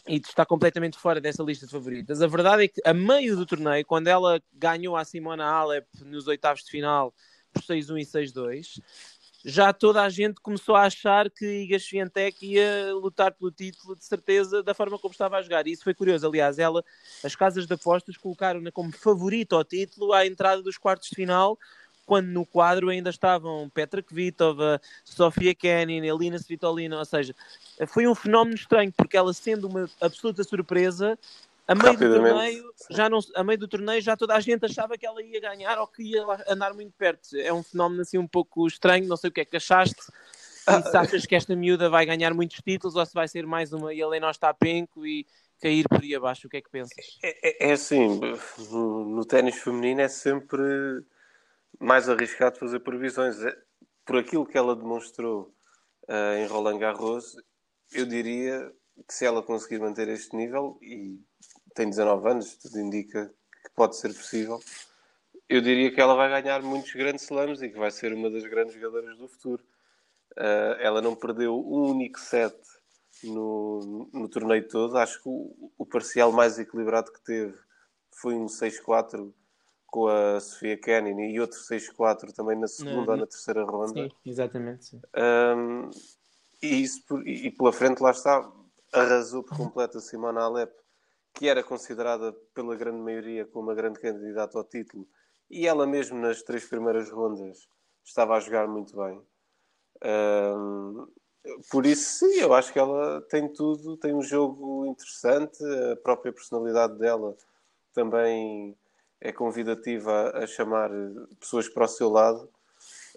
e 0.08 0.20
de 0.20 0.28
estar 0.28 0.46
completamente 0.46 0.98
fora 0.98 1.20
dessa 1.20 1.42
lista 1.42 1.66
de 1.66 1.72
favoritas, 1.72 2.22
a 2.22 2.28
verdade 2.28 2.66
é 2.66 2.68
que 2.68 2.82
a 2.86 2.94
meio 2.94 3.36
do 3.36 3.46
torneio, 3.46 3.84
quando 3.86 4.08
ela 4.08 4.40
ganhou 4.54 4.96
a 4.96 5.04
Simona 5.04 5.46
Alep 5.46 5.88
nos 6.04 6.28
oitavos 6.28 6.64
de 6.64 6.70
final 6.70 7.14
por 7.52 7.64
6-1 7.64 8.02
e 8.02 8.06
6-2, 8.06 8.82
já 9.48 9.72
toda 9.72 10.02
a 10.02 10.10
gente 10.10 10.42
começou 10.42 10.76
a 10.76 10.86
achar 10.86 11.30
que 11.30 11.46
Iga 11.46 11.78
Swiatek 11.78 12.46
ia 12.46 12.94
lutar 12.96 13.32
pelo 13.32 13.52
título 13.52 13.96
de 13.96 14.04
certeza 14.04 14.64
da 14.64 14.74
forma 14.74 14.98
como 14.98 15.12
estava 15.12 15.38
a 15.38 15.42
jogar. 15.42 15.68
E 15.68 15.72
isso 15.72 15.84
foi 15.84 15.94
curioso. 15.94 16.28
Aliás, 16.28 16.58
ela, 16.58 16.84
as 17.24 17.36
casas 17.36 17.68
de 17.68 17.74
apostas 17.74 18.18
colocaram-na 18.18 18.72
como 18.72 18.92
favorita 18.92 19.56
ao 19.56 19.64
título 19.64 20.14
à 20.14 20.26
entrada 20.26 20.64
dos 20.64 20.80
quartos 20.80 21.10
de 21.10 21.16
final, 21.16 21.60
quando 22.06 22.28
no 22.28 22.46
quadro 22.46 22.90
ainda 22.90 23.10
estavam 23.10 23.70
Petra 23.70 24.02
Kvitova, 24.02 24.80
Sofia 25.04 25.56
Kenin, 25.56 26.06
Elina 26.06 26.38
Svitolina, 26.38 26.98
ou 26.98 27.06
seja, 27.06 27.36
foi 27.88 28.08
um 28.08 28.16
fenómeno 28.16 28.56
estranho, 28.56 28.94
porque 28.96 29.18
ela 29.18 29.34
sendo 29.34 29.68
uma 29.68 29.90
absoluta 30.00 30.44
surpresa, 30.44 31.18
a 31.68 31.74
meio 31.74 31.98
do 31.98 32.14
torneio, 32.14 32.64
já 32.92 33.10
não, 33.10 33.20
a 33.36 33.44
meio 33.44 33.58
do 33.58 33.68
torneio 33.68 34.00
já 34.00 34.16
toda 34.16 34.36
a 34.36 34.40
gente 34.40 34.64
achava 34.66 34.98
que 34.98 35.06
ela 35.06 35.22
ia 35.24 35.42
ganhar 35.42 35.80
ou 35.80 35.88
que 35.88 36.04
ia 36.04 36.24
andar 36.48 36.76
muito 36.76 36.94
perto. 36.96 37.36
É 37.36 37.52
um 37.52 37.64
fenómeno 37.64 38.04
assim 38.04 38.20
um 38.20 38.28
pouco 38.28 38.68
estranho, 38.68 39.08
não 39.08 39.18
sei 39.18 39.30
o 39.30 39.34
que 39.34 39.42
é 39.42 39.46
que 39.46 39.58
achaste. 39.58 39.96
E 40.68 40.90
se 40.90 40.98
achas 40.98 41.26
que 41.26 41.36
esta 41.36 41.56
miúda 41.56 41.90
vai 41.90 42.06
ganhar 42.06 42.34
muitos 42.36 42.58
títulos 42.58 42.96
ou 42.96 43.06
se 43.06 43.14
vai 43.14 43.28
ser 43.28 43.48
mais 43.48 43.74
uma 43.74 43.94
Helena 43.94 44.30
Ostapenko 44.30 45.08
e 45.08 45.26
cair 45.60 45.88
por 45.90 46.02
aí 46.02 46.14
abaixo, 46.14 46.46
o 46.46 46.50
que 46.50 46.58
é 46.58 46.62
que 46.62 46.70
pensas? 46.70 47.18
É, 47.24 47.68
é, 47.68 47.70
é 47.70 47.72
assim, 47.74 48.20
no, 48.70 49.06
no 49.06 49.26
ténis 49.26 49.56
feminino 49.56 50.02
é 50.02 50.08
sempre 50.08 51.04
mais 51.86 52.10
arriscado 52.10 52.58
fazer 52.58 52.80
previsões. 52.80 53.40
É, 53.42 53.56
por 54.04 54.18
aquilo 54.18 54.46
que 54.46 54.58
ela 54.58 54.76
demonstrou 54.76 55.54
uh, 56.10 56.38
em 56.38 56.48
Roland 56.48 56.80
Garros, 56.80 57.36
eu 57.94 58.06
diria 58.06 58.72
que 59.08 59.14
se 59.14 59.26
ela 59.26 59.44
conseguir 59.44 59.80
manter 59.80 60.08
este 60.08 60.36
nível 60.36 60.80
e 60.82 61.20
tem 61.76 61.90
19 61.90 62.30
anos, 62.30 62.56
tudo 62.58 62.80
indica 62.80 63.28
que 63.28 63.70
pode 63.76 63.98
ser 63.98 64.10
possível. 64.10 64.60
Eu 65.48 65.62
diria 65.62 65.94
que 65.94 66.02
ela 66.02 66.16
vai 66.16 66.42
ganhar 66.42 66.62
muitos 66.64 66.92
grandes 66.94 67.24
slams 67.24 67.62
e 67.62 67.70
que 67.70 67.78
vai 67.78 67.92
ser 67.92 68.14
uma 68.14 68.32
das 68.32 68.44
grandes 68.46 68.74
jogadoras 68.74 69.18
do 69.18 69.28
futuro. 69.28 69.64
Uh, 70.34 70.76
ela 70.80 71.02
não 71.02 71.16
perdeu 71.16 71.56
um 71.56 71.92
único 71.92 72.20
set 72.20 72.56
no, 73.24 74.10
no 74.12 74.28
torneio 74.28 74.68
todo. 74.68 74.98
Acho 74.98 75.22
que 75.22 75.30
o, 75.30 75.72
o 75.78 75.86
parcial 75.86 76.32
mais 76.32 76.58
equilibrado 76.58 77.12
que 77.12 77.22
teve 77.24 77.56
foi 78.12 78.34
um 78.34 78.48
6-4 78.48 79.32
com 79.88 80.08
a 80.08 80.40
Sofia 80.40 80.78
Kenin 80.78 81.32
e 81.32 81.40
outro 81.40 81.58
6-4 81.58 82.34
também 82.34 82.58
na 82.58 82.68
segunda 82.68 83.12
ou 83.12 83.18
na 83.18 83.28
terceira 83.28 83.64
ronda. 83.64 84.04
Sim, 84.04 84.12
exatamente. 84.26 84.86
Sim. 84.86 85.02
Um, 85.16 85.90
e, 86.62 86.84
isso, 86.84 87.02
e, 87.26 87.48
e 87.48 87.52
pela 87.52 87.72
frente, 87.72 88.02
lá 88.02 88.12
está, 88.12 88.52
arrasou 88.92 89.44
por 89.44 89.58
completo 89.58 89.98
a 89.98 90.02
Simona 90.02 90.42
Alep 90.42 90.74
que 91.36 91.50
era 91.50 91.62
considerada 91.62 92.34
pela 92.54 92.76
grande 92.76 93.00
maioria 93.00 93.46
como 93.46 93.66
uma 93.66 93.76
grande 93.76 94.00
candidata 94.00 94.58
ao 94.58 94.64
título, 94.64 95.06
e 95.50 95.68
ela 95.68 95.86
mesmo 95.86 96.18
nas 96.18 96.42
três 96.42 96.66
primeiras 96.66 97.12
rondas 97.12 97.68
estava 98.04 98.36
a 98.36 98.40
jogar 98.40 98.68
muito 98.68 98.96
bem. 98.96 99.22
Um, 100.04 101.08
por 101.70 101.86
isso, 101.86 102.20
sim, 102.20 102.40
eu 102.40 102.54
acho 102.54 102.72
que 102.72 102.80
ela 102.80 103.22
tem 103.30 103.52
tudo, 103.52 103.98
tem 103.98 104.14
um 104.14 104.22
jogo 104.22 104.86
interessante, 104.86 105.64
a 105.92 105.98
própria 105.98 106.32
personalidade 106.32 106.98
dela 106.98 107.36
também 107.94 108.76
é 109.26 109.32
convidativa 109.32 110.32
a, 110.36 110.46
chamar 110.46 110.90
pessoas 111.40 111.68
para 111.68 111.86
o 111.86 111.88
seu 111.88 112.10
lado. 112.10 112.50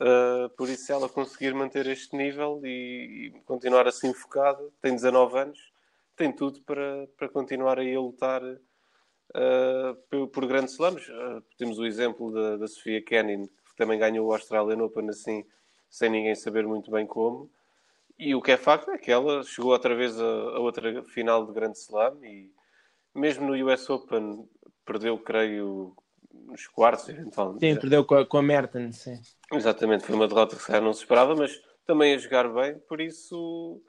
Uh, 0.01 0.49
por 0.57 0.69
isso, 0.69 0.87
se 0.87 0.93
ela 0.93 1.09
conseguir 1.09 1.53
manter 1.53 1.87
este 1.87 2.17
nível 2.17 2.61
e, 2.65 3.27
e 3.27 3.41
continuar 3.45 3.87
assim 3.87 4.15
focada, 4.15 4.63
tem 4.81 4.95
19 4.95 5.39
anos, 5.39 5.73
tem 6.17 6.33
tudo 6.33 6.61
para, 6.63 7.07
para 7.17 7.29
continuar 7.29 7.79
aí 7.79 7.95
a 7.95 8.01
lutar 8.01 8.43
uh, 8.43 9.95
por, 10.09 10.29
por, 10.29 10.47
grandes 10.47 10.75
slams. 10.75 11.07
Uh, 11.09 11.43
temos 11.59 11.79
o 11.79 11.85
exemplo 11.85 12.33
da, 12.33 12.57
da 12.57 12.67
Sofia 12.67 13.03
Kenin, 13.03 13.47
que 13.47 13.77
também 13.77 13.99
ganhou 13.99 14.29
o 14.29 14.33
Australian 14.33 14.83
Open 14.83 15.11
assim, 15.11 15.45
sem 15.91 16.09
ninguém 16.09 16.35
saber 16.35 16.67
muito 16.67 16.91
bem 16.91 17.07
como. 17.07 17.51
E 18.19 18.35
o 18.35 18.43
que 18.43 18.53
é 18.53 18.57
facto 18.57 18.91
é 18.91 18.99
que 18.99 19.11
ela 19.11 19.43
chegou 19.43 19.73
outra 19.73 19.95
vez 19.95 20.19
a, 20.21 20.25
a 20.25 20.61
outra 20.61 21.03
final 21.05 21.45
de 21.45 21.53
grande 21.53 21.79
slam 21.79 22.25
e 22.25 22.51
mesmo 23.15 23.47
no 23.47 23.73
US 23.73 23.89
Open 23.91 24.49
perdeu, 24.89 25.19
creio, 25.19 25.95
nos 26.33 26.67
quartos, 26.67 27.07
eventualmente. 27.11 27.61
Sim, 27.61 27.79
perdeu 27.79 28.05
com 28.05 28.15
a, 28.15 28.27
com 28.27 28.39
a 28.39 28.43
Mertens, 28.43 28.97
sim. 28.97 29.21
Exatamente, 29.53 30.05
foi 30.05 30.15
uma 30.15 30.27
derrota 30.27 30.57
que 30.57 30.63
se 30.63 30.81
não 30.81 30.95
se 30.95 31.01
esperava, 31.01 31.37
mas 31.37 31.61
também 31.87 32.15
a 32.15 32.19
jogar 32.19 32.49
bem, 32.49 32.79
por 32.89 33.01
isso 33.01 33.83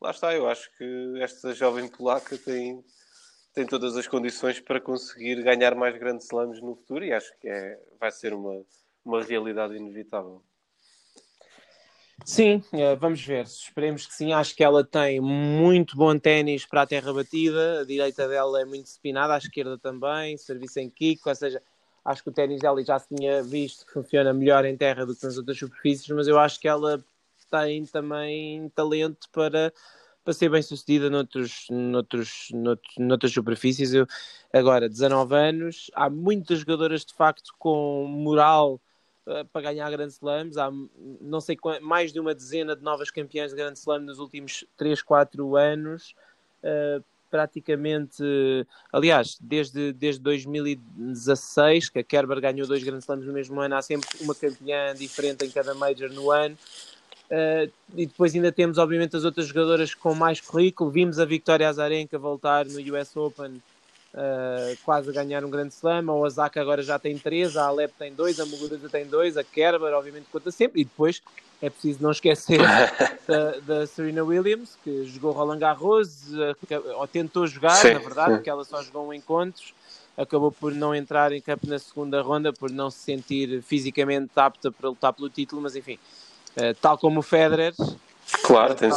lá 0.00 0.10
está, 0.10 0.34
eu 0.34 0.46
acho 0.46 0.70
que 0.76 1.14
esta 1.20 1.54
jovem 1.54 1.88
polaca 1.88 2.36
tem, 2.36 2.84
tem 3.54 3.66
todas 3.66 3.96
as 3.96 4.06
condições 4.06 4.60
para 4.60 4.80
conseguir 4.80 5.42
ganhar 5.42 5.74
mais 5.74 5.96
grandes 5.96 6.26
slams 6.26 6.60
no 6.60 6.76
futuro 6.76 7.04
e 7.04 7.12
acho 7.12 7.32
que 7.40 7.48
é, 7.48 7.80
vai 7.98 8.12
ser 8.12 8.34
uma, 8.34 8.62
uma 9.02 9.22
realidade 9.22 9.74
inevitável. 9.74 10.42
Sim, 12.22 12.62
eh, 12.72 12.94
vamos 12.96 13.22
ver. 13.24 13.44
Esperemos 13.44 14.06
que 14.06 14.14
sim. 14.14 14.32
Acho 14.32 14.54
que 14.54 14.62
ela 14.62 14.84
tem 14.84 15.20
muito 15.20 15.96
bom 15.96 16.18
ténis 16.18 16.64
para 16.64 16.82
a 16.82 16.86
terra 16.86 17.12
batida. 17.12 17.80
A 17.80 17.84
direita 17.84 18.28
dela 18.28 18.60
é 18.60 18.64
muito 18.64 18.86
espinada, 18.86 19.34
a 19.34 19.38
esquerda 19.38 19.76
também. 19.78 20.36
Serviço 20.36 20.78
em 20.80 20.88
kick, 20.88 21.20
ou 21.28 21.34
seja, 21.34 21.60
acho 22.04 22.22
que 22.22 22.28
o 22.30 22.32
ténis 22.32 22.60
dela 22.60 22.82
já 22.84 22.98
se 22.98 23.14
tinha 23.14 23.42
visto 23.42 23.84
que 23.86 23.92
funciona 23.92 24.32
melhor 24.32 24.64
em 24.64 24.76
terra 24.76 25.04
do 25.04 25.14
que 25.16 25.24
nas 25.24 25.36
outras 25.36 25.58
superfícies, 25.58 26.08
mas 26.10 26.28
eu 26.28 26.38
acho 26.38 26.60
que 26.60 26.68
ela 26.68 27.04
tem 27.50 27.84
também 27.86 28.68
talento 28.74 29.28
para, 29.30 29.72
para 30.24 30.32
ser 30.32 30.48
bem 30.48 30.62
sucedida 30.62 31.10
noutros, 31.10 31.66
noutros, 31.70 32.48
noutros, 32.52 32.94
noutras 32.98 33.32
superfícies. 33.32 33.92
Eu, 33.92 34.06
agora, 34.52 34.88
19 34.88 35.34
anos, 35.34 35.90
há 35.94 36.08
muitas 36.08 36.60
jogadoras 36.60 37.04
de 37.04 37.12
facto 37.14 37.52
com 37.58 38.06
moral 38.08 38.80
para 39.52 39.62
ganhar 39.62 39.90
Grand 39.90 40.08
Slams. 40.08 40.56
Há 40.56 40.70
não 41.20 41.40
sei 41.40 41.56
mais 41.80 42.12
de 42.12 42.20
uma 42.20 42.34
dezena 42.34 42.76
de 42.76 42.82
novas 42.82 43.10
campeãs 43.10 43.50
de 43.50 43.56
Grand 43.56 43.72
Slam 43.72 44.00
nos 44.00 44.18
últimos 44.18 44.64
3, 44.76 45.02
4 45.02 45.56
anos. 45.56 46.14
Uh, 46.62 47.02
praticamente, 47.30 48.22
aliás, 48.92 49.36
desde, 49.40 49.92
desde 49.92 50.22
2016, 50.22 51.88
que 51.88 51.98
a 51.98 52.04
Kerber 52.04 52.40
ganhou 52.40 52.64
dois 52.64 52.84
Grand 52.84 52.98
Slams 52.98 53.26
no 53.26 53.32
mesmo 53.32 53.60
ano, 53.60 53.74
há 53.74 53.82
sempre 53.82 54.08
uma 54.20 54.36
campeã 54.36 54.94
diferente 54.94 55.44
em 55.44 55.50
cada 55.50 55.74
Major 55.74 56.10
no 56.10 56.30
ano. 56.30 56.56
Uh, 57.24 57.68
e 57.96 58.06
depois 58.06 58.34
ainda 58.34 58.52
temos, 58.52 58.78
obviamente, 58.78 59.16
as 59.16 59.24
outras 59.24 59.48
jogadoras 59.48 59.94
com 59.94 60.14
mais 60.14 60.40
currículo. 60.40 60.90
Vimos 60.90 61.18
a 61.18 61.24
Victoria 61.24 61.68
Azarenka 61.68 62.16
voltar 62.18 62.66
no 62.66 62.78
US 62.94 63.16
Open 63.16 63.60
uh, 64.14 64.76
quase 64.84 65.10
a 65.10 65.12
ganhar 65.12 65.44
um 65.44 65.50
grande 65.50 65.74
slam. 65.74 66.08
A 66.08 66.14
Osaka 66.14 66.60
agora 66.60 66.82
já 66.82 66.98
tem 66.98 67.18
três, 67.18 67.56
a 67.56 67.66
Alep 67.66 67.92
tem 67.98 68.12
dois, 68.12 68.40
a 68.40 68.46
Muguruza 68.46 68.88
tem 68.88 69.04
dois, 69.04 69.36
a 69.36 69.44
Kerber, 69.44 69.92
obviamente, 69.92 70.26
conta 70.32 70.50
sempre. 70.50 70.80
E 70.80 70.84
depois 70.84 71.20
é 71.60 71.68
preciso 71.68 72.02
não 72.02 72.10
esquecer 72.10 72.60
da, 73.26 73.50
da, 73.60 73.86
Serena 73.86 74.22
Williams, 74.24 74.78
que 74.82 75.04
jogou 75.06 75.32
Roland 75.32 75.58
Garros, 75.58 76.28
uh, 76.32 76.56
ou 76.96 77.06
tentou 77.06 77.46
jogar, 77.46 77.76
sim, 77.76 77.94
na 77.94 78.00
verdade, 78.00 78.30
sim. 78.30 78.36
porque 78.36 78.50
ela 78.50 78.64
só 78.64 78.82
jogou 78.82 79.08
um 79.08 79.12
encontros. 79.12 79.74
Acabou 80.16 80.52
por 80.52 80.72
não 80.72 80.94
entrar 80.94 81.32
em 81.32 81.40
campo 81.40 81.66
na 81.66 81.76
segunda 81.76 82.22
ronda, 82.22 82.52
por 82.52 82.70
não 82.70 82.88
se 82.88 82.98
sentir 82.98 83.60
fisicamente 83.62 84.30
apta 84.36 84.70
para 84.70 84.88
lutar 84.88 85.12
pelo 85.12 85.28
título, 85.28 85.60
mas 85.60 85.74
enfim, 85.74 85.98
uh, 86.56 86.72
tal 86.80 86.96
como 86.96 87.18
o 87.18 87.22
Federer, 87.22 87.74
Claro, 88.42 88.74
tem 88.74 88.90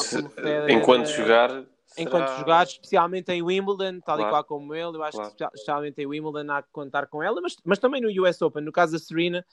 enquanto 0.69 1.07
jogar 1.07 1.63
enquanto 1.97 2.27
Será... 2.27 2.39
jogar, 2.39 2.65
especialmente 2.65 3.31
em 3.31 3.41
Wimbledon, 3.41 3.99
tal 3.99 4.17
claro. 4.17 4.21
e 4.21 4.31
qual 4.31 4.43
como 4.43 4.73
ele, 4.73 4.97
eu 4.97 5.03
acho 5.03 5.17
claro. 5.17 5.35
que 5.35 5.43
especialmente 5.43 6.01
em 6.01 6.05
Wimbledon 6.05 6.51
há 6.51 6.61
que 6.61 6.69
contar 6.71 7.07
com 7.07 7.23
ela, 7.23 7.41
mas, 7.41 7.55
mas 7.65 7.79
também 7.79 8.01
no 8.01 8.23
US 8.23 8.41
Open. 8.41 8.63
No 8.63 8.71
caso 8.71 8.93
da 8.93 8.99
Serena, 8.99 9.45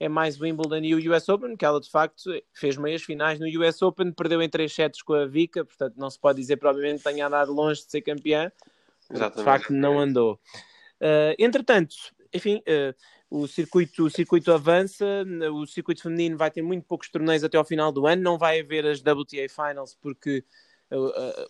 é 0.00 0.08
mais 0.08 0.40
Wimbledon 0.40 0.78
e 0.78 0.94
o 0.94 1.14
US 1.14 1.28
Open, 1.28 1.54
que 1.54 1.64
ela 1.64 1.78
de 1.78 1.90
facto 1.90 2.30
fez 2.54 2.76
meias 2.78 3.02
finais 3.02 3.38
no 3.38 3.46
US 3.62 3.82
Open, 3.82 4.10
perdeu 4.12 4.40
em 4.40 4.48
três 4.48 4.72
sets 4.74 5.02
com 5.02 5.12
a 5.12 5.26
Vika, 5.26 5.64
portanto 5.64 5.94
não 5.96 6.08
se 6.08 6.18
pode 6.18 6.40
dizer 6.40 6.56
provavelmente 6.56 6.98
que 6.98 7.04
tenha 7.04 7.26
andado 7.26 7.52
longe 7.52 7.82
de 7.82 7.90
ser 7.90 8.00
campeã, 8.00 8.50
Exatamente. 9.10 9.38
de 9.38 9.44
facto 9.44 9.72
não 9.72 9.98
andou. 9.98 10.40
Uh, 11.00 11.36
entretanto, 11.38 11.94
enfim, 12.32 12.62
uh, 12.66 12.94
o 13.30 13.46
circuito, 13.46 14.04
o 14.04 14.10
circuito 14.10 14.50
avança, 14.50 15.04
o 15.52 15.66
circuito 15.66 16.02
feminino 16.02 16.36
vai 16.36 16.50
ter 16.50 16.62
muito 16.62 16.84
poucos 16.86 17.10
torneios 17.10 17.44
até 17.44 17.58
ao 17.58 17.64
final 17.64 17.92
do 17.92 18.06
ano, 18.06 18.22
não 18.22 18.38
vai 18.38 18.60
haver 18.60 18.86
as 18.86 19.00
WTA 19.00 19.48
Finals 19.48 19.94
porque 20.00 20.44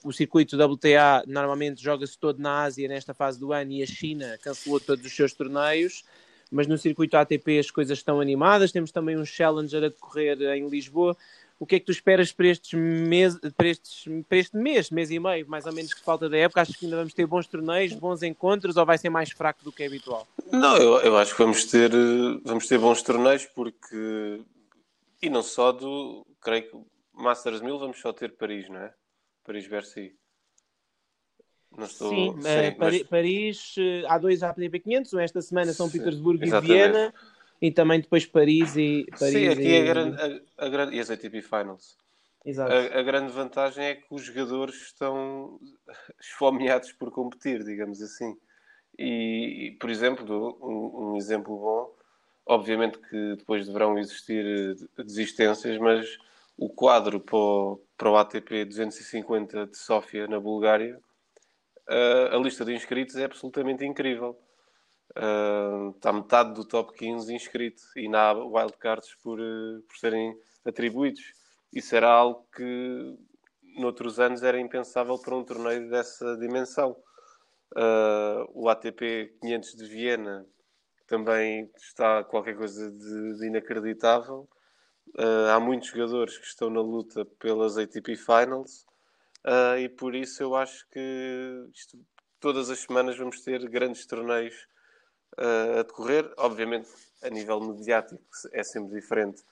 o 0.05 0.13
circuito 0.13 0.57
WTA 0.57 1.25
normalmente 1.27 1.83
joga-se 1.83 2.19
todo 2.19 2.39
na 2.39 2.63
Ásia 2.63 2.89
nesta 2.89 3.15
fase 3.15 3.39
do 3.39 3.53
ano 3.53 3.73
e 3.73 3.83
a 3.83 3.87
China 3.87 4.39
cancelou 4.43 4.79
todos 4.79 5.05
os 5.05 5.15
seus 5.15 5.33
torneios, 5.33 6.05
mas 6.51 6.67
no 6.67 6.77
circuito 6.77 7.17
ATP 7.17 7.59
as 7.59 7.71
coisas 7.71 7.99
estão 7.99 8.21
animadas. 8.21 8.73
Temos 8.73 8.93
também 8.93 9.17
um 9.17 9.25
Challenger 9.25 9.85
a 9.85 9.89
decorrer 9.89 10.41
em 10.43 10.69
Lisboa. 10.69 11.17
O 11.59 11.67
que 11.67 11.77
é 11.77 11.79
que 11.79 11.85
tu 11.85 11.93
esperas 11.93 12.33
para, 12.33 12.49
estes 12.49 12.73
meses, 12.73 13.39
para, 13.55 13.69
estes, 13.69 14.05
para 14.27 14.39
este 14.39 14.57
mês, 14.57 14.91
mês 14.91 15.11
e 15.11 15.21
meio, 15.21 15.47
mais 15.47 15.67
ou 15.67 15.73
menos 15.73 15.93
que 15.93 16.01
falta 16.01 16.27
da 16.27 16.39
época? 16.39 16.63
Acho 16.63 16.73
que 16.73 16.87
ainda 16.87 16.97
vamos 16.97 17.13
ter 17.13 17.27
bons 17.27 17.47
torneios, 17.47 17.93
bons 17.93 18.23
encontros 18.23 18.79
ou 18.79 18.87
vai 18.87 18.97
ser 18.97 19.11
mais 19.11 19.31
fraco 19.31 19.63
do 19.63 19.71
que 19.71 19.83
é 19.83 19.87
habitual? 19.87 20.27
Não, 20.51 20.77
eu, 20.79 20.99
eu 21.01 21.19
acho 21.19 21.37
que 21.37 21.43
vamos 21.43 21.67
ter, 21.67 21.91
vamos 22.45 22.67
ter 22.67 22.79
bons 22.79 23.03
torneios 23.03 23.45
porque, 23.45 24.41
e 25.21 25.29
não 25.29 25.43
só 25.43 25.71
do, 25.71 26.27
creio 26.41 26.63
que 26.63 26.79
Masters 27.13 27.61
1000 27.61 27.79
vamos 27.79 28.01
só 28.01 28.11
ter 28.11 28.33
Paris, 28.33 28.67
não 28.71 28.81
é? 28.81 28.95
Paris-Bercy. 29.51 30.15
Estou... 31.77 32.11
Sim, 32.11 32.41
Sim 32.41 32.69
uh, 32.69 32.77
mas... 32.79 33.03
Paris, 33.03 33.75
uh, 33.77 34.07
há 34.07 34.17
dois 34.17 34.45
ATP 34.45 34.79
500, 34.79 35.15
esta 35.15 35.43
semana 35.43 35.73
São 35.73 35.91
Petersburgo 35.91 36.45
e 36.45 36.61
Viena, 36.61 37.13
e 37.61 37.73
também 37.73 38.01
depois 38.01 38.25
Paris 38.25 38.77
e... 38.77 39.07
Paris 39.19 39.35
Sim, 39.35 39.49
aqui 39.49 39.63
e... 39.63 39.75
É 39.75 39.81
a 39.81 39.85
grande, 39.85 40.23
a, 40.57 40.67
a 40.67 40.69
grande... 40.69 40.97
E 40.97 41.01
as 41.01 41.11
ATP 41.11 41.43
Finals. 41.43 41.97
Exato. 42.45 42.73
A, 42.73 43.01
a, 43.01 43.03
grande 43.03 43.33
vantagem 43.33 43.85
é 43.85 43.95
que 43.97 44.07
os 44.09 44.23
jogadores 44.23 44.77
estão 44.83 45.59
esfomeados 46.21 46.93
por 46.93 47.11
competir, 47.11 47.65
digamos 47.65 48.01
assim. 48.01 48.37
E, 48.97 49.67
e 49.67 49.71
por 49.81 49.91
exemplo, 49.91 50.59
um, 50.63 51.11
um, 51.11 51.17
exemplo 51.17 51.59
bom, 51.59 51.93
obviamente 52.47 52.99
que 52.99 53.35
depois 53.37 53.67
deverão 53.67 53.99
existir 53.99 54.45
eh, 54.99 55.03
desistências, 55.03 55.77
mas 55.79 56.07
o 56.61 56.69
quadro 56.69 57.19
para 57.19 57.39
o, 57.39 57.83
para 57.97 58.11
o 58.11 58.17
ATP 58.19 58.67
250 58.67 59.67
de 59.69 59.79
Sófia, 59.79 60.29
na 60.29 60.39
Bulgária, 60.39 61.01
uh, 61.89 62.35
a 62.35 62.37
lista 62.37 62.67
de 62.67 62.75
inscritos 62.75 63.17
é 63.17 63.25
absolutamente 63.25 63.83
incrível. 63.87 64.39
Uh, 65.17 65.91
está 65.97 66.13
metade 66.13 66.53
do 66.53 66.65
top 66.65 66.93
15 66.99 67.35
inscrito 67.35 67.83
e 67.97 68.15
há 68.15 68.33
wildcards 68.33 69.15
por, 69.23 69.41
uh, 69.41 69.83
por 69.89 69.97
serem 69.97 70.39
atribuídos. 70.63 71.33
Isso 71.73 71.97
era 71.97 72.11
algo 72.11 72.47
que 72.55 73.17
noutros 73.79 74.21
anos 74.21 74.43
era 74.43 74.61
impensável 74.61 75.19
para 75.19 75.35
um 75.35 75.43
torneio 75.43 75.89
dessa 75.89 76.37
dimensão. 76.37 76.95
Uh, 77.75 78.45
o 78.53 78.69
ATP 78.69 79.35
500 79.41 79.77
de 79.77 79.87
Viena 79.87 80.47
também 81.07 81.71
está 81.75 82.23
qualquer 82.23 82.55
coisa 82.55 82.91
de, 82.91 83.39
de 83.39 83.47
inacreditável. 83.47 84.47
Uh, 85.19 85.51
há 85.51 85.59
muitos 85.59 85.89
jogadores 85.89 86.39
que 86.39 86.47
estão 86.47 86.71
na 86.71 86.81
luta 86.81 87.25
pelas 87.25 87.77
ATP 87.77 88.15
Finals 88.17 88.87
uh, 89.45 89.77
e 89.77 89.89
por 89.89 90.15
isso 90.15 90.41
eu 90.41 90.55
acho 90.55 90.87
que 90.89 91.67
isto, 91.75 91.99
todas 92.39 92.71
as 92.71 92.79
semanas 92.81 93.19
vamos 93.19 93.41
ter 93.41 93.69
grandes 93.69 94.07
torneios 94.07 94.55
uh, 95.37 95.81
a 95.81 95.83
decorrer. 95.83 96.33
Obviamente, 96.37 96.89
a 97.23 97.29
nível 97.29 97.61
mediático 97.61 98.23
é 98.53 98.63
sempre 98.63 98.95
diferente 98.95 99.43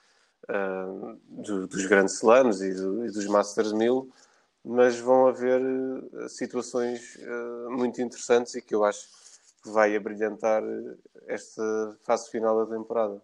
do, 1.27 1.67
dos 1.67 1.85
grandes 1.85 2.15
slams 2.15 2.61
e, 2.61 2.73
do, 2.73 3.05
e, 3.05 3.11
dos 3.11 3.27
Masters 3.27 3.73
1000, 3.73 4.09
mas 4.63 4.97
vão 4.97 5.27
haver 5.27 5.61
situações 6.29 7.19
muito 7.69 8.01
interessantes 8.01 8.55
e 8.55 8.61
que 8.61 8.73
eu 8.73 8.83
acho 8.83 9.05
que 9.61 9.69
vai 9.69 9.95
abrilhantar 9.95 10.63
esta 11.27 11.95
fase 12.03 12.31
final 12.31 12.65
da 12.65 12.75
temporada. 12.75 13.21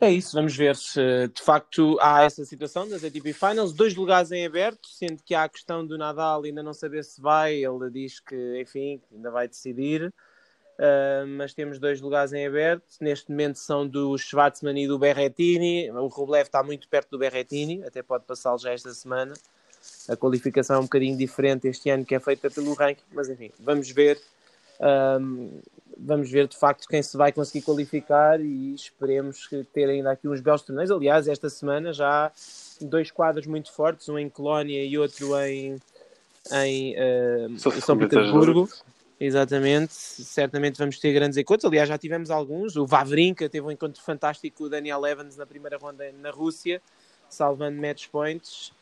É 0.00 0.10
isso, 0.12 0.36
vamos 0.36 0.54
ver 0.56 0.76
se 0.76 1.00
de 1.34 1.42
facto 1.42 1.98
há 2.00 2.22
essa 2.22 2.44
situação 2.44 2.88
das 2.88 3.02
ATP 3.02 3.32
Finals, 3.32 3.72
dois 3.72 3.96
lugares 3.96 4.30
em 4.30 4.46
aberto, 4.46 4.86
sendo 4.86 5.20
que 5.24 5.34
há 5.34 5.42
a 5.42 5.48
questão 5.48 5.84
do 5.84 5.98
Nadal 5.98 6.44
ainda 6.44 6.62
não 6.62 6.72
saber 6.72 7.02
se 7.02 7.20
vai, 7.20 7.54
ele 7.54 7.90
diz 7.90 8.20
que, 8.20 8.60
enfim, 8.60 9.02
ainda 9.12 9.28
vai 9.32 9.48
decidir, 9.48 10.06
uh, 10.06 11.26
mas 11.36 11.52
temos 11.52 11.80
dois 11.80 12.00
lugares 12.00 12.32
em 12.32 12.46
aberto, 12.46 12.84
neste 13.00 13.28
momento 13.28 13.56
são 13.56 13.88
do 13.88 14.16
Schwartzman 14.16 14.80
e 14.80 14.86
do 14.86 15.00
Berrettini, 15.00 15.90
o 15.90 16.06
Rublev 16.06 16.46
está 16.46 16.62
muito 16.62 16.86
perto 16.88 17.10
do 17.10 17.18
Berrettini, 17.18 17.82
até 17.82 18.00
pode 18.00 18.24
passá-lo 18.24 18.58
já 18.58 18.70
esta 18.70 18.94
semana, 18.94 19.34
a 20.08 20.16
qualificação 20.16 20.76
é 20.76 20.78
um 20.78 20.84
bocadinho 20.84 21.16
diferente 21.16 21.66
este 21.66 21.90
ano 21.90 22.04
que 22.04 22.14
é 22.14 22.20
feita 22.20 22.48
pelo 22.48 22.72
ranking, 22.74 23.02
mas 23.12 23.28
enfim, 23.28 23.50
vamos 23.58 23.90
ver. 23.90 24.20
Um, 24.80 25.60
vamos 25.98 26.30
ver 26.30 26.46
de 26.46 26.56
facto 26.56 26.86
quem 26.86 27.02
se 27.02 27.16
vai 27.16 27.32
conseguir 27.32 27.64
qualificar 27.64 28.40
e 28.40 28.74
esperemos 28.74 29.48
ter 29.72 29.88
ainda 29.88 30.12
aqui 30.12 30.28
uns 30.28 30.40
belos 30.40 30.62
torneios. 30.62 30.90
Aliás, 30.90 31.26
esta 31.26 31.50
semana 31.50 31.92
já 31.92 32.26
há 32.26 32.32
dois 32.80 33.10
quadros 33.10 33.46
muito 33.46 33.72
fortes, 33.72 34.08
um 34.08 34.18
em 34.18 34.28
Colónia 34.28 34.84
e 34.84 34.96
outro 34.96 35.36
em, 35.40 35.76
em 36.52 36.94
uh, 36.94 37.80
São 37.80 37.98
Petersburgo. 37.98 38.68
Exatamente, 39.20 39.92
certamente 39.92 40.78
vamos 40.78 41.00
ter 41.00 41.12
grandes 41.12 41.36
encontros. 41.36 41.64
Aliás, 41.64 41.88
já 41.88 41.98
tivemos 41.98 42.30
alguns. 42.30 42.76
O 42.76 42.86
Vavrinka 42.86 43.48
teve 43.48 43.66
um 43.66 43.70
encontro 43.70 44.00
fantástico 44.00 44.58
com 44.58 44.64
o 44.64 44.68
Daniel 44.68 45.04
Evans 45.04 45.36
na 45.36 45.44
primeira 45.44 45.76
ronda 45.76 46.04
na 46.20 46.30
Rússia, 46.30 46.80
salvando 47.28 47.80
match 47.80 48.06
points 48.08 48.72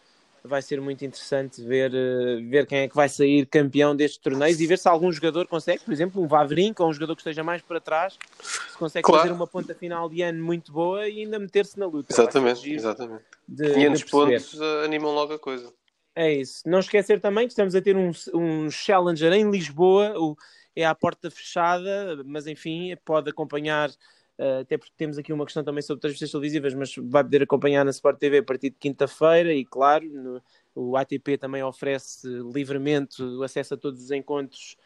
vai 0.46 0.62
ser 0.62 0.80
muito 0.80 1.04
interessante 1.04 1.62
ver, 1.62 1.92
eh, 1.94 2.40
ver 2.48 2.66
quem 2.66 2.78
é 2.78 2.88
que 2.88 2.94
vai 2.94 3.08
sair 3.08 3.46
campeão 3.46 3.94
destes 3.94 4.18
torneios 4.18 4.60
e 4.60 4.66
ver 4.66 4.78
se 4.78 4.88
algum 4.88 5.10
jogador 5.12 5.46
consegue, 5.46 5.84
por 5.84 5.92
exemplo, 5.92 6.22
um 6.22 6.26
Vavrinka 6.26 6.82
ou 6.82 6.90
um 6.90 6.92
jogador 6.92 7.14
que 7.14 7.20
esteja 7.20 7.42
mais 7.42 7.60
para 7.62 7.80
trás, 7.80 8.18
se 8.40 8.78
consegue 8.78 9.02
claro. 9.04 9.22
fazer 9.22 9.34
uma 9.34 9.46
ponta 9.46 9.74
final 9.74 10.08
de 10.08 10.22
ano 10.22 10.42
muito 10.42 10.72
boa 10.72 11.08
e 11.08 11.20
ainda 11.20 11.38
meter-se 11.38 11.78
na 11.78 11.86
luta. 11.86 12.12
Exatamente, 12.12 12.72
exatamente. 12.72 13.24
De, 13.46 13.74
500 13.74 13.98
de 13.98 14.06
pontos 14.06 14.60
eh, 14.60 14.84
animam 14.84 15.12
logo 15.12 15.34
a 15.34 15.38
coisa. 15.38 15.72
É 16.14 16.32
isso. 16.32 16.62
Não 16.64 16.78
esquecer 16.78 17.20
também 17.20 17.46
que 17.46 17.52
estamos 17.52 17.74
a 17.74 17.82
ter 17.82 17.96
um, 17.96 18.10
um 18.32 18.70
Challenger 18.70 19.32
em 19.34 19.50
Lisboa, 19.50 20.18
o, 20.18 20.34
é 20.74 20.84
à 20.84 20.94
porta 20.94 21.30
fechada, 21.30 22.22
mas 22.24 22.46
enfim, 22.46 22.96
pode 23.04 23.30
acompanhar 23.30 23.90
Uh, 24.38 24.60
até 24.60 24.76
porque 24.76 24.92
temos 24.96 25.16
aqui 25.16 25.32
uma 25.32 25.46
questão 25.46 25.64
também 25.64 25.80
sobre 25.80 26.00
transmissões 26.00 26.30
televisivas, 26.30 26.74
mas 26.74 26.94
vai 26.96 27.24
poder 27.24 27.42
acompanhar 27.42 27.84
na 27.84 27.90
Sport 27.90 28.18
TV 28.18 28.38
a 28.38 28.42
partir 28.42 28.70
de 28.70 28.76
quinta-feira 28.76 29.52
e, 29.54 29.64
claro, 29.64 30.06
no, 30.06 30.42
o 30.74 30.96
ATP 30.96 31.38
também 31.38 31.62
oferece 31.62 32.28
livremente 32.52 33.22
o 33.22 33.42
acesso 33.42 33.74
a 33.74 33.76
todos 33.78 34.02
os 34.02 34.10
encontros 34.10 34.76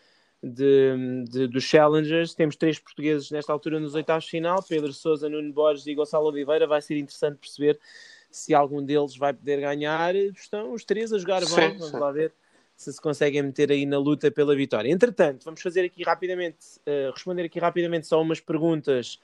de, 0.40 1.24
de, 1.28 1.46
dos 1.48 1.64
Challengers. 1.64 2.32
Temos 2.34 2.54
três 2.54 2.78
portugueses 2.78 3.30
nesta 3.32 3.52
altura 3.52 3.80
nos 3.80 3.94
oitavos 3.96 4.24
de 4.24 4.30
final: 4.30 4.62
Pedro 4.62 4.92
Souza, 4.92 5.28
Nuno 5.28 5.52
Borges 5.52 5.86
e 5.86 5.94
Gonçalo 5.94 6.26
Oliveira. 6.26 6.66
Vai 6.66 6.80
ser 6.80 6.96
interessante 6.96 7.38
perceber 7.38 7.78
se 8.30 8.54
algum 8.54 8.82
deles 8.84 9.16
vai 9.16 9.32
poder 9.32 9.60
ganhar. 9.60 10.14
Estão 10.14 10.72
os 10.72 10.84
três 10.84 11.12
a 11.12 11.18
jogar 11.18 11.42
sim, 11.42 11.56
bem, 11.56 11.70
vamos 11.70 11.88
sim. 11.90 11.98
lá 11.98 12.12
ver 12.12 12.32
se 12.80 12.94
se 12.94 13.00
conseguem 13.00 13.42
meter 13.42 13.70
aí 13.70 13.84
na 13.84 13.98
luta 13.98 14.30
pela 14.30 14.56
vitória. 14.56 14.90
Entretanto, 14.90 15.44
vamos 15.44 15.60
fazer 15.60 15.84
aqui 15.84 16.02
rapidamente, 16.02 16.56
uh, 16.86 17.10
responder 17.12 17.42
aqui 17.42 17.58
rapidamente 17.58 18.06
só 18.06 18.22
umas 18.22 18.40
perguntas 18.40 19.20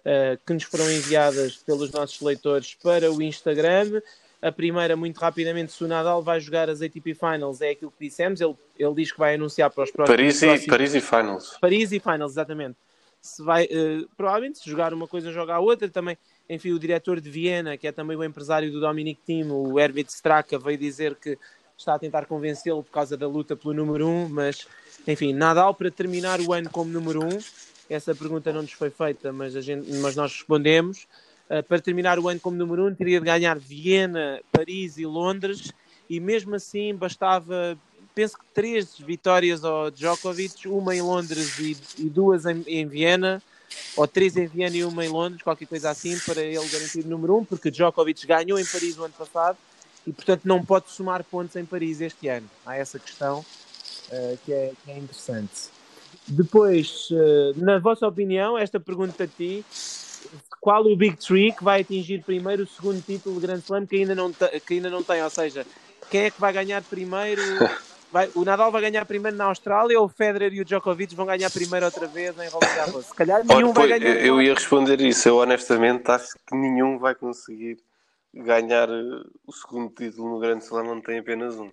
uh, 0.00 0.38
que 0.46 0.54
nos 0.54 0.62
foram 0.62 0.88
enviadas 0.88 1.56
pelos 1.56 1.90
nossos 1.90 2.20
leitores 2.20 2.76
para 2.80 3.10
o 3.10 3.20
Instagram. 3.20 4.00
A 4.40 4.52
primeira, 4.52 4.94
muito 4.94 5.18
rapidamente, 5.18 5.72
se 5.72 5.82
o 5.82 5.88
Nadal 5.88 6.22
vai 6.22 6.38
jogar 6.38 6.70
as 6.70 6.80
ATP 6.82 7.14
Finals, 7.14 7.60
é 7.60 7.70
aquilo 7.70 7.90
que 7.90 8.06
dissemos. 8.06 8.40
Ele, 8.40 8.54
ele 8.78 8.94
diz 8.94 9.10
que 9.10 9.18
vai 9.18 9.34
anunciar 9.34 9.70
para 9.70 9.82
os 9.82 9.90
próximos. 9.90 10.16
Paris 10.16 10.40
e, 10.40 10.46
próximos... 10.46 10.66
Paris 10.68 10.94
e 10.94 11.00
Finals. 11.00 11.58
Paris 11.60 11.92
e 11.92 11.98
Finals, 11.98 12.32
exatamente. 12.32 12.76
Se 13.20 13.42
vai, 13.42 13.64
uh, 13.64 14.08
provavelmente, 14.16 14.60
se 14.60 14.70
jogar 14.70 14.94
uma 14.94 15.08
coisa, 15.08 15.32
joga 15.32 15.54
a 15.54 15.58
outra. 15.58 15.88
Também, 15.88 16.16
enfim, 16.48 16.70
o 16.70 16.78
diretor 16.78 17.20
de 17.20 17.28
Viena, 17.28 17.76
que 17.76 17.88
é 17.88 17.92
também 17.92 18.16
o 18.16 18.22
empresário 18.22 18.70
do 18.70 18.78
Dominic 18.78 19.20
Thiem, 19.26 19.50
o 19.50 19.80
Hervid 19.80 20.08
Straka, 20.12 20.60
veio 20.60 20.78
dizer 20.78 21.16
que 21.16 21.36
está 21.80 21.94
a 21.94 21.98
tentar 21.98 22.26
convencê-lo 22.26 22.82
por 22.82 22.92
causa 22.92 23.16
da 23.16 23.26
luta 23.26 23.56
pelo 23.56 23.72
número 23.72 24.06
1, 24.06 24.10
um, 24.10 24.28
mas 24.28 24.66
enfim, 25.08 25.32
Nadal 25.32 25.74
para 25.74 25.90
terminar 25.90 26.40
o 26.40 26.52
ano 26.52 26.68
como 26.70 26.90
número 26.90 27.24
1. 27.24 27.28
Um, 27.28 27.38
essa 27.88 28.14
pergunta 28.14 28.52
não 28.52 28.62
nos 28.62 28.72
foi 28.72 28.90
feita, 28.90 29.32
mas, 29.32 29.56
a 29.56 29.60
gente, 29.60 29.90
mas 29.94 30.14
nós 30.14 30.32
respondemos. 30.32 31.06
Uh, 31.48 31.62
para 31.64 31.80
terminar 31.80 32.18
o 32.18 32.28
ano 32.28 32.38
como 32.38 32.56
número 32.56 32.84
1, 32.84 32.86
um, 32.86 32.94
teria 32.94 33.18
de 33.18 33.24
ganhar 33.24 33.58
Viena, 33.58 34.40
Paris 34.52 34.98
e 34.98 35.06
Londres, 35.06 35.72
e 36.08 36.20
mesmo 36.20 36.54
assim 36.54 36.94
bastava, 36.94 37.76
penso 38.14 38.36
que 38.38 38.44
três 38.54 38.98
vitórias 38.98 39.64
ao 39.64 39.90
Djokovic, 39.90 40.68
uma 40.68 40.94
em 40.94 41.00
Londres 41.00 41.58
e, 41.58 41.76
e 41.98 42.10
duas 42.10 42.44
em, 42.44 42.62
em 42.66 42.86
Viena, 42.86 43.42
ou 43.96 44.06
três 44.06 44.36
em 44.36 44.46
Viena 44.46 44.76
e 44.76 44.84
uma 44.84 45.04
em 45.04 45.08
Londres, 45.08 45.42
qualquer 45.42 45.66
coisa 45.66 45.90
assim, 45.90 46.16
para 46.20 46.42
ele 46.42 46.56
garantir 46.68 47.04
o 47.04 47.08
número 47.08 47.36
1, 47.36 47.38
um, 47.38 47.44
porque 47.44 47.70
Djokovic 47.70 48.26
ganhou 48.26 48.58
em 48.58 48.66
Paris 48.66 48.98
o 48.98 49.04
ano 49.04 49.14
passado 49.16 49.56
e 50.06 50.12
portanto 50.12 50.42
não 50.44 50.64
pode 50.64 50.90
somar 50.90 51.22
pontos 51.24 51.56
em 51.56 51.64
Paris 51.64 52.00
este 52.00 52.28
ano. 52.28 52.48
Há 52.64 52.76
essa 52.76 52.98
questão 52.98 53.40
uh, 53.40 54.38
que, 54.44 54.52
é, 54.52 54.72
que, 54.84 54.90
é, 54.90 54.98
interessante. 54.98 55.70
Depois, 56.26 57.08
uh, 57.10 57.52
na 57.56 57.78
vossa 57.78 58.06
opinião, 58.06 58.58
esta 58.58 58.80
pergunta 58.80 59.24
a 59.24 59.26
ti: 59.26 59.64
qual 60.60 60.84
o 60.84 60.96
Big 60.96 61.16
Three 61.16 61.52
que 61.52 61.64
vai 61.64 61.82
atingir 61.82 62.22
primeiro 62.22 62.64
o 62.64 62.66
segundo 62.66 63.00
título 63.02 63.40
de 63.40 63.46
Grand 63.46 63.58
Slam 63.58 63.86
que 63.86 63.96
ainda 63.96 64.14
não, 64.14 64.32
que 64.32 64.74
ainda 64.74 64.90
não 64.90 65.02
tem? 65.02 65.22
Ou 65.22 65.30
seja, 65.30 65.66
quem 66.10 66.22
é 66.22 66.30
que 66.30 66.40
vai 66.40 66.52
ganhar 66.52 66.82
primeiro? 66.82 67.42
Vai, 68.12 68.28
o 68.34 68.44
Nadal 68.44 68.72
vai 68.72 68.82
ganhar 68.82 69.04
primeiro 69.04 69.36
na 69.36 69.44
Austrália 69.44 69.96
ou 69.96 70.06
o 70.06 70.08
Federer 70.08 70.52
e 70.52 70.60
o 70.60 70.64
Djokovic 70.64 71.14
vão 71.14 71.26
ganhar 71.26 71.48
primeiro 71.48 71.86
outra 71.86 72.08
vez 72.08 72.36
em 72.40 72.48
Roland 72.48 72.74
Garros? 72.74 73.06
Se 73.06 73.14
calhar 73.14 73.46
nenhum 73.46 73.68
Ora, 73.68 73.72
vai 73.72 74.00
ganhar. 74.00 74.16
Eu 74.16 74.42
ia 74.42 74.52
responder 74.52 75.00
isso. 75.00 75.28
Eu 75.28 75.36
honestamente 75.36 76.10
acho 76.10 76.34
que 76.44 76.56
nenhum 76.56 76.98
vai 76.98 77.14
conseguir 77.14 77.78
ganhar 78.32 78.88
eh, 78.88 79.22
o 79.46 79.52
segundo 79.52 79.92
título 79.94 80.30
no 80.30 80.38
Grande 80.38 80.64
Slam 80.64 80.84
não 80.84 81.00
tem 81.00 81.18
apenas 81.18 81.58
um. 81.58 81.70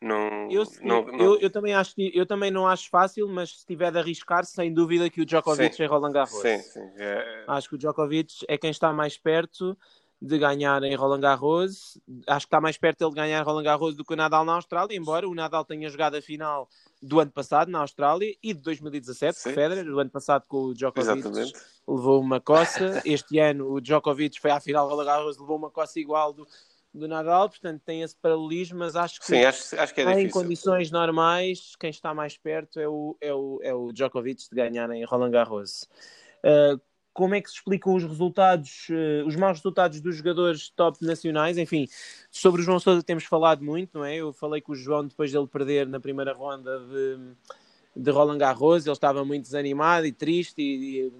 Não, 0.00 0.50
eu, 0.50 0.64
não, 0.82 0.98
eu, 1.08 1.12
não... 1.12 1.36
eu, 1.38 1.50
também 1.50 1.74
acho, 1.74 1.94
eu 1.96 2.26
também 2.26 2.50
não 2.50 2.66
acho 2.66 2.90
fácil, 2.90 3.26
mas 3.28 3.60
se 3.60 3.66
tiver 3.66 3.90
de 3.90 3.98
arriscar, 3.98 4.44
sem 4.44 4.72
dúvida 4.72 5.08
que 5.08 5.22
o 5.22 5.26
Djokovic 5.26 5.74
sim. 5.74 5.82
é 5.82 5.86
Roland 5.86 6.12
Garros. 6.12 6.42
Sim, 6.42 6.58
sim. 6.58 6.86
É... 6.96 7.44
Acho 7.46 7.70
que 7.70 7.76
o 7.76 7.78
Djokovic 7.78 8.44
é 8.46 8.58
quem 8.58 8.70
está 8.70 8.92
mais 8.92 9.16
perto 9.16 9.76
de 10.20 10.38
ganhar 10.38 10.82
em 10.82 10.94
Roland 10.94 11.20
Garros. 11.20 11.98
Acho 12.26 12.46
que 12.46 12.48
está 12.48 12.60
mais 12.60 12.76
perto 12.76 13.02
ele 13.02 13.10
de 13.10 13.16
ganhar 13.16 13.40
em 13.40 13.44
Roland 13.44 13.62
Garros 13.62 13.94
do 13.94 14.04
que 14.04 14.14
o 14.14 14.16
Nadal 14.16 14.44
na 14.44 14.54
Austrália, 14.54 14.96
embora 14.96 15.28
o 15.28 15.34
Nadal 15.34 15.64
tenha 15.64 15.88
jogado 15.90 16.16
a 16.16 16.22
final 16.22 16.68
do 17.02 17.20
ano 17.20 17.30
passado 17.30 17.70
na 17.70 17.80
Austrália 17.80 18.34
e 18.42 18.54
de 18.54 18.60
2017, 18.60 19.38
Sim. 19.38 19.52
Federer, 19.52 19.84
do 19.84 19.98
ano 19.98 20.10
passado 20.10 20.44
com 20.48 20.64
o 20.64 20.74
Djokovic 20.74 21.18
Exatamente. 21.18 21.52
levou 21.86 22.20
uma 22.20 22.40
coça. 22.40 23.02
Este 23.04 23.38
ano 23.38 23.70
o 23.72 23.80
Djokovic 23.80 24.40
foi 24.40 24.50
à 24.50 24.60
final 24.60 24.88
Roland 24.88 25.04
Garros, 25.04 25.38
levou 25.38 25.56
uma 25.56 25.70
coça 25.70 26.00
igual 26.00 26.32
do, 26.32 26.46
do 26.94 27.06
Nadal, 27.06 27.50
portanto 27.50 27.82
tem 27.84 28.02
esse 28.02 28.16
paralelismo, 28.16 28.78
mas 28.78 28.96
acho 28.96 29.20
que, 29.20 29.26
Sim, 29.26 29.44
acho, 29.44 29.78
acho 29.78 29.94
que 29.94 30.00
é 30.00 30.20
em 30.20 30.30
condições 30.30 30.90
normais, 30.90 31.76
quem 31.78 31.90
está 31.90 32.14
mais 32.14 32.38
perto 32.38 32.80
é 32.80 32.88
o, 32.88 33.16
é 33.20 33.34
o, 33.34 33.60
é 33.62 33.74
o 33.74 33.92
Djokovic 33.92 34.48
de 34.48 34.56
ganhar 34.56 34.90
em 34.90 35.04
Roland 35.04 35.30
Garros. 35.30 35.86
Uh, 36.42 36.80
como 37.16 37.34
é 37.34 37.40
que 37.40 37.48
se 37.48 37.56
explicam 37.56 37.94
os 37.94 38.04
resultados, 38.04 38.88
uh, 38.90 39.26
os 39.26 39.34
maus 39.36 39.56
resultados 39.56 40.02
dos 40.02 40.16
jogadores 40.16 40.68
top 40.68 41.02
nacionais. 41.02 41.56
Enfim, 41.56 41.88
sobre 42.30 42.60
o 42.60 42.64
João 42.64 42.78
Sousa 42.78 43.02
temos 43.02 43.24
falado 43.24 43.64
muito, 43.64 43.96
não 43.96 44.04
é? 44.04 44.16
Eu 44.16 44.34
falei 44.34 44.60
com 44.60 44.72
o 44.72 44.76
João 44.76 45.06
depois 45.06 45.32
dele 45.32 45.46
perder 45.46 45.86
na 45.86 45.98
primeira 45.98 46.34
ronda 46.34 46.78
de, 46.78 47.18
de 47.96 48.10
Roland 48.10 48.36
Garros, 48.36 48.84
ele 48.84 48.92
estava 48.92 49.24
muito 49.24 49.44
desanimado 49.44 50.04
e 50.04 50.12
triste 50.12 50.60
e, 50.60 51.06
e 51.06 51.12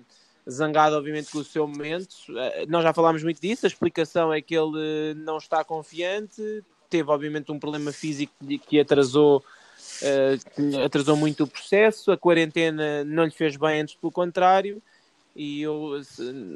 zangado, 0.48 0.96
obviamente, 0.96 1.30
com 1.30 1.38
o 1.38 1.44
seu 1.44 1.66
momento. 1.66 2.12
Uh, 2.28 2.68
nós 2.68 2.82
já 2.82 2.92
falámos 2.92 3.22
muito 3.22 3.40
disso, 3.40 3.64
a 3.64 3.68
explicação 3.68 4.30
é 4.30 4.42
que 4.42 4.54
ele 4.54 5.14
não 5.14 5.38
está 5.38 5.64
confiante, 5.64 6.62
teve, 6.90 7.10
obviamente, 7.10 7.50
um 7.50 7.58
problema 7.58 7.90
físico 7.90 8.34
que 8.68 8.78
atrasou. 8.78 9.42
Uh, 10.02 10.84
atrasou 10.84 11.16
muito 11.16 11.44
o 11.44 11.46
processo, 11.46 12.12
a 12.12 12.18
quarentena 12.18 13.02
não 13.04 13.24
lhe 13.24 13.30
fez 13.30 13.56
bem, 13.56 13.80
antes 13.80 13.94
pelo 13.94 14.12
contrário, 14.12 14.82
e 15.36 15.60
eu 15.60 15.92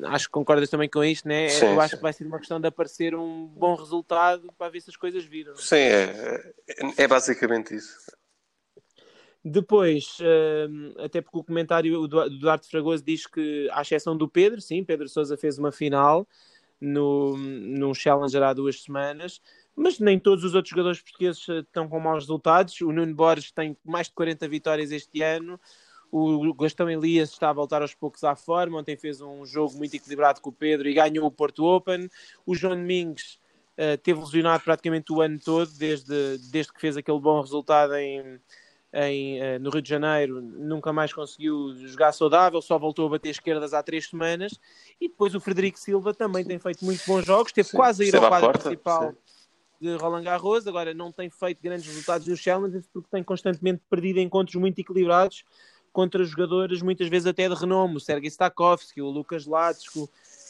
acho 0.07 0.25
que 0.25 0.33
concordas 0.33 0.71
também 0.71 0.89
com 0.89 1.05
isto, 1.05 1.29
né? 1.29 1.49
Sim, 1.51 1.67
eu 1.67 1.81
acho 1.81 1.91
sim. 1.91 1.97
que 1.97 2.03
vai 2.03 2.13
ser 2.15 2.27
uma 2.27 2.39
questão 2.39 2.59
de 2.59 2.67
aparecer 2.67 3.15
um 3.15 3.47
bom 3.47 3.75
resultado 3.75 4.51
para 4.57 4.71
ver 4.71 4.81
se 4.81 4.89
as 4.89 4.97
coisas 4.97 5.23
viram. 5.23 5.55
Sim, 5.55 5.77
é, 5.77 6.53
é 6.97 7.07
basicamente 7.07 7.75
isso. 7.75 7.95
Depois, 9.45 10.17
hum, 10.71 10.95
até 10.99 11.21
porque 11.21 11.39
o 11.39 11.45
comentário 11.45 12.07
do 12.07 12.31
Duarte 12.31 12.69
Fragoso 12.69 13.05
diz 13.05 13.27
que, 13.27 13.69
à 13.71 13.83
exceção 13.83 14.17
do 14.17 14.27
Pedro, 14.27 14.61
sim, 14.63 14.83
Pedro 14.83 15.09
Sousa 15.09 15.37
fez 15.37 15.59
uma 15.59 15.71
final 15.71 16.27
no, 16.81 17.37
num 17.37 17.93
Challenger 17.93 18.43
há 18.43 18.55
duas 18.55 18.83
semanas, 18.83 19.43
mas 19.77 19.99
nem 19.99 20.19
todos 20.19 20.43
os 20.43 20.55
outros 20.55 20.71
jogadores 20.71 21.03
portugueses 21.03 21.47
estão 21.47 21.87
com 21.87 22.01
maus 22.01 22.25
resultados. 22.25 22.81
O 22.81 22.93
Nuno 22.93 23.15
Borges 23.15 23.53
tem 23.53 23.77
mais 23.85 24.07
de 24.09 24.15
40 24.15 24.49
vitórias 24.49 24.91
este 24.91 25.23
ano. 25.23 25.61
O 26.11 26.53
Gastão 26.55 26.91
Elias 26.91 27.31
está 27.31 27.51
a 27.51 27.53
voltar 27.53 27.83
aos 27.83 27.95
poucos 27.95 28.25
à 28.25 28.35
forma. 28.35 28.79
Ontem 28.79 28.97
fez 28.97 29.21
um 29.21 29.47
jogo 29.47 29.77
muito 29.77 29.95
equilibrado 29.95 30.41
com 30.41 30.51
o 30.51 30.53
Pedro 30.53 30.89
e 30.89 30.95
ganhou 30.95 31.27
o 31.27 31.31
Porto 31.31 31.65
Open. 31.65 32.11
O 32.45 32.55
João 32.55 32.75
Domingues 32.75 33.39
uh, 33.79 33.97
teve 34.03 34.19
lesionado 34.19 34.65
praticamente 34.65 35.13
o 35.13 35.21
ano 35.21 35.39
todo, 35.39 35.71
desde, 35.73 36.39
desde 36.51 36.73
que 36.73 36.81
fez 36.81 36.97
aquele 36.97 37.21
bom 37.21 37.41
resultado 37.41 37.95
em, 37.95 38.41
em, 38.93 39.41
uh, 39.41 39.61
no 39.61 39.71
Rio 39.71 39.83
de 39.83 39.89
Janeiro. 39.89 40.41
Nunca 40.41 40.93
mais 40.93 41.13
conseguiu 41.13 41.77
jogar 41.87 42.13
saudável, 42.13 42.61
só 42.61 42.77
voltou 42.77 43.07
a 43.07 43.11
bater 43.11 43.31
esquerdas 43.31 43.73
há 43.73 43.83
três 43.83 44.09
semanas. 44.09 44.59
E 45.01 45.09
depois 45.09 45.35
o 45.35 45.41
Frederico 45.41 45.79
Silva 45.79 46.13
também 46.13 46.45
tem 46.45 46.59
feito 46.59 46.85
muito 46.85 47.05
bons 47.07 47.25
jogos, 47.25 47.51
esteve 47.51 47.69
sim, 47.69 47.77
quase 47.77 48.03
a 48.03 48.07
ir 48.07 48.17
ao 48.17 48.29
quadro 48.29 48.53
principal. 48.53 49.11
Sim 49.11 49.17
de 49.81 49.97
Roland 49.97 50.25
Garros, 50.25 50.67
agora 50.67 50.93
não 50.93 51.11
tem 51.11 51.31
feito 51.31 51.63
grandes 51.63 51.87
resultados 51.87 52.27
nos 52.27 52.39
Challengers 52.39 52.87
porque 52.93 53.09
tem 53.11 53.25
constantemente 53.25 53.81
perdido 53.89 54.21
encontros 54.21 54.55
muito 54.57 54.79
equilibrados 54.79 55.43
contra 55.93 56.25
jogadores 56.25 56.83
muitas 56.83 57.09
vezes 57.09 57.27
até 57.27 57.49
de 57.49 57.55
renome, 57.55 57.97
o 57.97 58.01
Sergei 58.01 58.31
Stakowski, 58.31 59.03
o 59.03 59.11
Lucas 59.11 59.47
Latsko, 59.47 60.05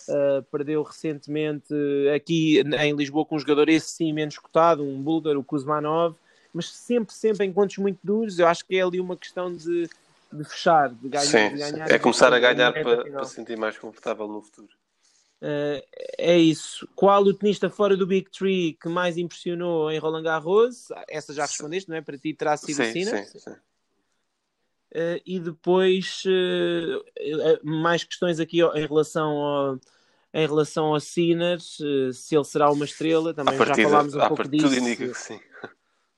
uh, 0.08 0.42
perdeu 0.50 0.82
recentemente 0.82 1.74
aqui 2.14 2.62
em 2.78 2.94
Lisboa 2.94 3.24
com 3.24 3.36
um 3.36 3.38
jogador 3.38 3.68
esse 3.68 3.88
sim 3.88 4.12
menos 4.12 4.38
cotado, 4.38 4.82
um 4.82 5.00
búlgaro, 5.00 5.40
o 5.40 5.44
Kuzmanov, 5.44 6.14
mas 6.52 6.70
sempre, 6.70 7.14
sempre 7.14 7.46
em 7.46 7.50
encontros 7.50 7.78
muito 7.78 7.98
duros, 8.02 8.38
eu 8.38 8.46
acho 8.46 8.64
que 8.64 8.76
é 8.76 8.82
ali 8.82 9.00
uma 9.00 9.16
questão 9.16 9.54
de, 9.54 9.88
de 10.32 10.44
fechar, 10.44 10.90
de 10.90 11.08
ganhar. 11.08 11.24
Sim, 11.24 11.48
de 11.50 11.58
ganhar 11.58 11.90
é 11.90 11.98
começar 11.98 12.32
a 12.32 12.38
ganhar 12.38 12.72
para, 12.72 13.04
para 13.04 13.24
se 13.24 13.34
sentir 13.34 13.56
mais 13.56 13.78
confortável 13.78 14.26
no 14.28 14.42
futuro. 14.42 14.68
Uh, 15.42 15.80
é 16.18 16.36
isso. 16.36 16.86
Qual 16.94 17.22
o 17.22 17.32
tenista 17.32 17.70
fora 17.70 17.96
do 17.96 18.06
Big 18.06 18.30
Tree 18.30 18.74
que 18.74 18.90
mais 18.90 19.16
impressionou 19.16 19.90
em 19.90 19.98
Roland 19.98 20.22
Garros? 20.22 20.88
Essa 21.08 21.32
já 21.32 21.46
respondeste, 21.46 21.88
não 21.88 21.96
é? 21.96 22.02
Para 22.02 22.18
ti 22.18 22.34
terá 22.34 22.56
sido 22.58 22.74
sim, 22.74 23.04
Sim, 23.04 23.38
sim. 23.38 23.56
Uh, 24.92 25.22
e 25.24 25.38
depois 25.38 26.24
uh, 26.26 27.60
mais 27.62 28.02
questões 28.02 28.40
aqui 28.40 28.60
em 28.60 28.86
relação 28.86 29.30
ao, 29.30 29.80
em 30.34 30.46
relação 30.46 30.86
ao 30.86 30.98
Sinners, 30.98 31.78
uh, 31.78 32.12
se 32.12 32.34
ele 32.34 32.44
será 32.44 32.72
uma 32.72 32.84
estrela, 32.84 33.32
também 33.32 33.56
partida, 33.56 33.82
já 33.82 33.88
falámos 33.88 34.14
um 34.16 34.26
pouco 34.26 34.48
disso. 34.48 34.74
Indica 34.74 35.06
que 35.06 35.14
sim. 35.14 35.40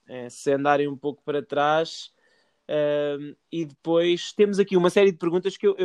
É, 0.08 0.30
se 0.30 0.52
andarem 0.52 0.88
um 0.88 0.96
pouco 0.96 1.22
para 1.22 1.42
trás. 1.42 2.10
e 3.52 3.64
depois 3.66 4.32
temos 4.32 4.58
aqui 4.58 4.74
uma 4.74 4.88
série 4.88 5.12
de 5.12 5.18
perguntas 5.18 5.56
que 5.56 5.66
eu, 5.66 5.76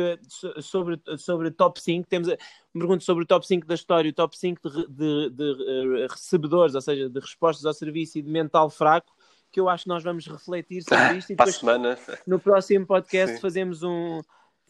sobre, 0.60 0.98
sobre 1.18 1.50
top 1.50 1.80
5. 1.80 2.08
Temos 2.08 2.28
uma 2.28 2.36
pergunta 2.72 3.04
sobre 3.04 3.24
o 3.24 3.26
top 3.26 3.46
5 3.46 3.66
da 3.66 3.74
história, 3.74 4.10
o 4.10 4.14
top 4.14 4.36
5 4.36 4.70
de, 4.70 4.86
de, 4.88 5.30
de 5.30 6.06
recebedores, 6.10 6.74
ou 6.74 6.80
seja, 6.80 7.08
de 7.08 7.20
respostas 7.20 7.66
ao 7.66 7.74
serviço 7.74 8.18
e 8.18 8.22
de 8.22 8.30
mental 8.30 8.70
fraco 8.70 9.12
que 9.50 9.60
eu 9.60 9.68
acho 9.68 9.84
que 9.84 9.88
nós 9.88 10.02
vamos 10.02 10.26
refletir 10.26 10.82
sobre 10.88 11.18
isto 11.18 11.32
e 11.32 11.36
depois 11.36 11.56
semana. 11.56 11.98
no 12.26 12.38
próximo 12.38 12.86
podcast 12.86 13.36
Sim. 13.36 13.40
fazemos 13.42 13.82
um 13.82 14.20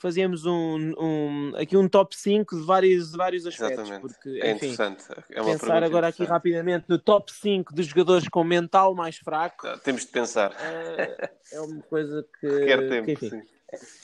fazíamos 0.01 0.47
um, 0.47 0.95
um, 0.97 1.53
aqui 1.57 1.77
um 1.77 1.89
top 1.89 2.17
5 2.17 2.57
de 2.61 2.65
vários, 2.65 3.13
vários 3.13 3.45
aspectos. 3.45 3.81
Exatamente. 3.81 4.01
Porque, 4.01 4.41
É 4.41 4.53
enfim, 4.53 4.67
interessante. 4.73 5.05
É 5.31 5.43
uma 5.43 5.51
pensar 5.51 5.83
agora 5.83 6.07
aqui 6.07 6.25
rapidamente 6.25 6.85
no 6.89 6.99
top 7.01 7.33
5 7.33 7.75
dos 7.75 7.87
jogadores 7.87 8.29
com 8.29 8.45
mental 8.45 8.95
mais 8.95 9.17
fraco 9.17 9.67
Ah, 9.67 9.77
Temos 9.79 10.03
de 10.03 10.09
pensar. 10.13 10.53
é, 10.61 11.31
é 11.53 11.61
uma 11.61 11.83
coisa 11.83 12.25
que, 12.41 12.47
tempo, 12.89 13.07
que, 13.07 13.13
enfim, 13.27 13.43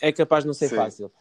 é 0.01 0.13
capaz 0.13 0.43
de 0.43 0.49
não 0.49 0.55
ser 0.55 0.69
Sim. 0.69 0.77
fácil. 0.77 1.13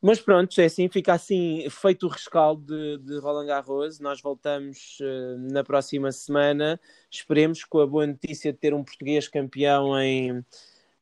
Mas 0.00 0.20
pronto, 0.20 0.60
é 0.60 0.66
assim, 0.66 0.88
fica 0.88 1.14
assim 1.14 1.66
feito 1.70 2.06
o 2.06 2.08
rescaldo 2.10 2.62
de, 2.64 2.98
de 2.98 3.18
Roland 3.18 3.46
Garros. 3.46 3.98
Nós 3.98 4.20
voltamos 4.20 4.98
eh, 5.00 5.36
na 5.38 5.64
próxima 5.64 6.12
semana. 6.12 6.78
Esperemos 7.10 7.64
com 7.64 7.80
a 7.80 7.86
boa 7.86 8.06
notícia 8.06 8.52
de 8.52 8.58
ter 8.58 8.74
um 8.74 8.84
português 8.84 9.26
campeão 9.26 9.98
em, 9.98 10.44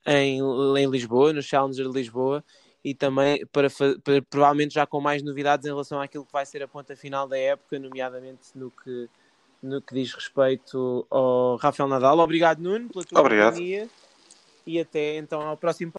em, 0.06 0.38
em 0.78 0.86
Lisboa, 0.88 1.32
no 1.32 1.42
Challenger 1.42 1.86
de 1.88 1.92
Lisboa, 1.92 2.42
e 2.84 2.94
também 2.94 3.44
para, 3.46 3.68
para- 4.02 4.22
provavelmente 4.30 4.74
já 4.74 4.86
com 4.86 5.00
mais 5.00 5.22
novidades 5.22 5.66
em 5.66 5.70
relação 5.70 6.00
àquilo 6.00 6.24
que 6.24 6.32
vai 6.32 6.46
ser 6.46 6.62
a 6.62 6.68
ponta 6.68 6.94
final 6.94 7.26
da 7.26 7.36
época, 7.36 7.78
nomeadamente 7.78 8.50
no 8.54 8.70
que, 8.70 9.08
no 9.62 9.82
que 9.82 9.92
diz 9.94 10.14
respeito 10.14 11.04
ao 11.10 11.56
Rafael 11.56 11.88
Nadal. 11.88 12.18
Obrigado, 12.20 12.60
Nuno, 12.60 12.88
pela 12.88 13.04
tua 13.04 13.20
Obrigado. 13.20 13.54
companhia 13.54 13.88
e 14.66 14.80
até 14.80 15.16
então 15.16 15.42
ao 15.42 15.56
próximo 15.58 15.92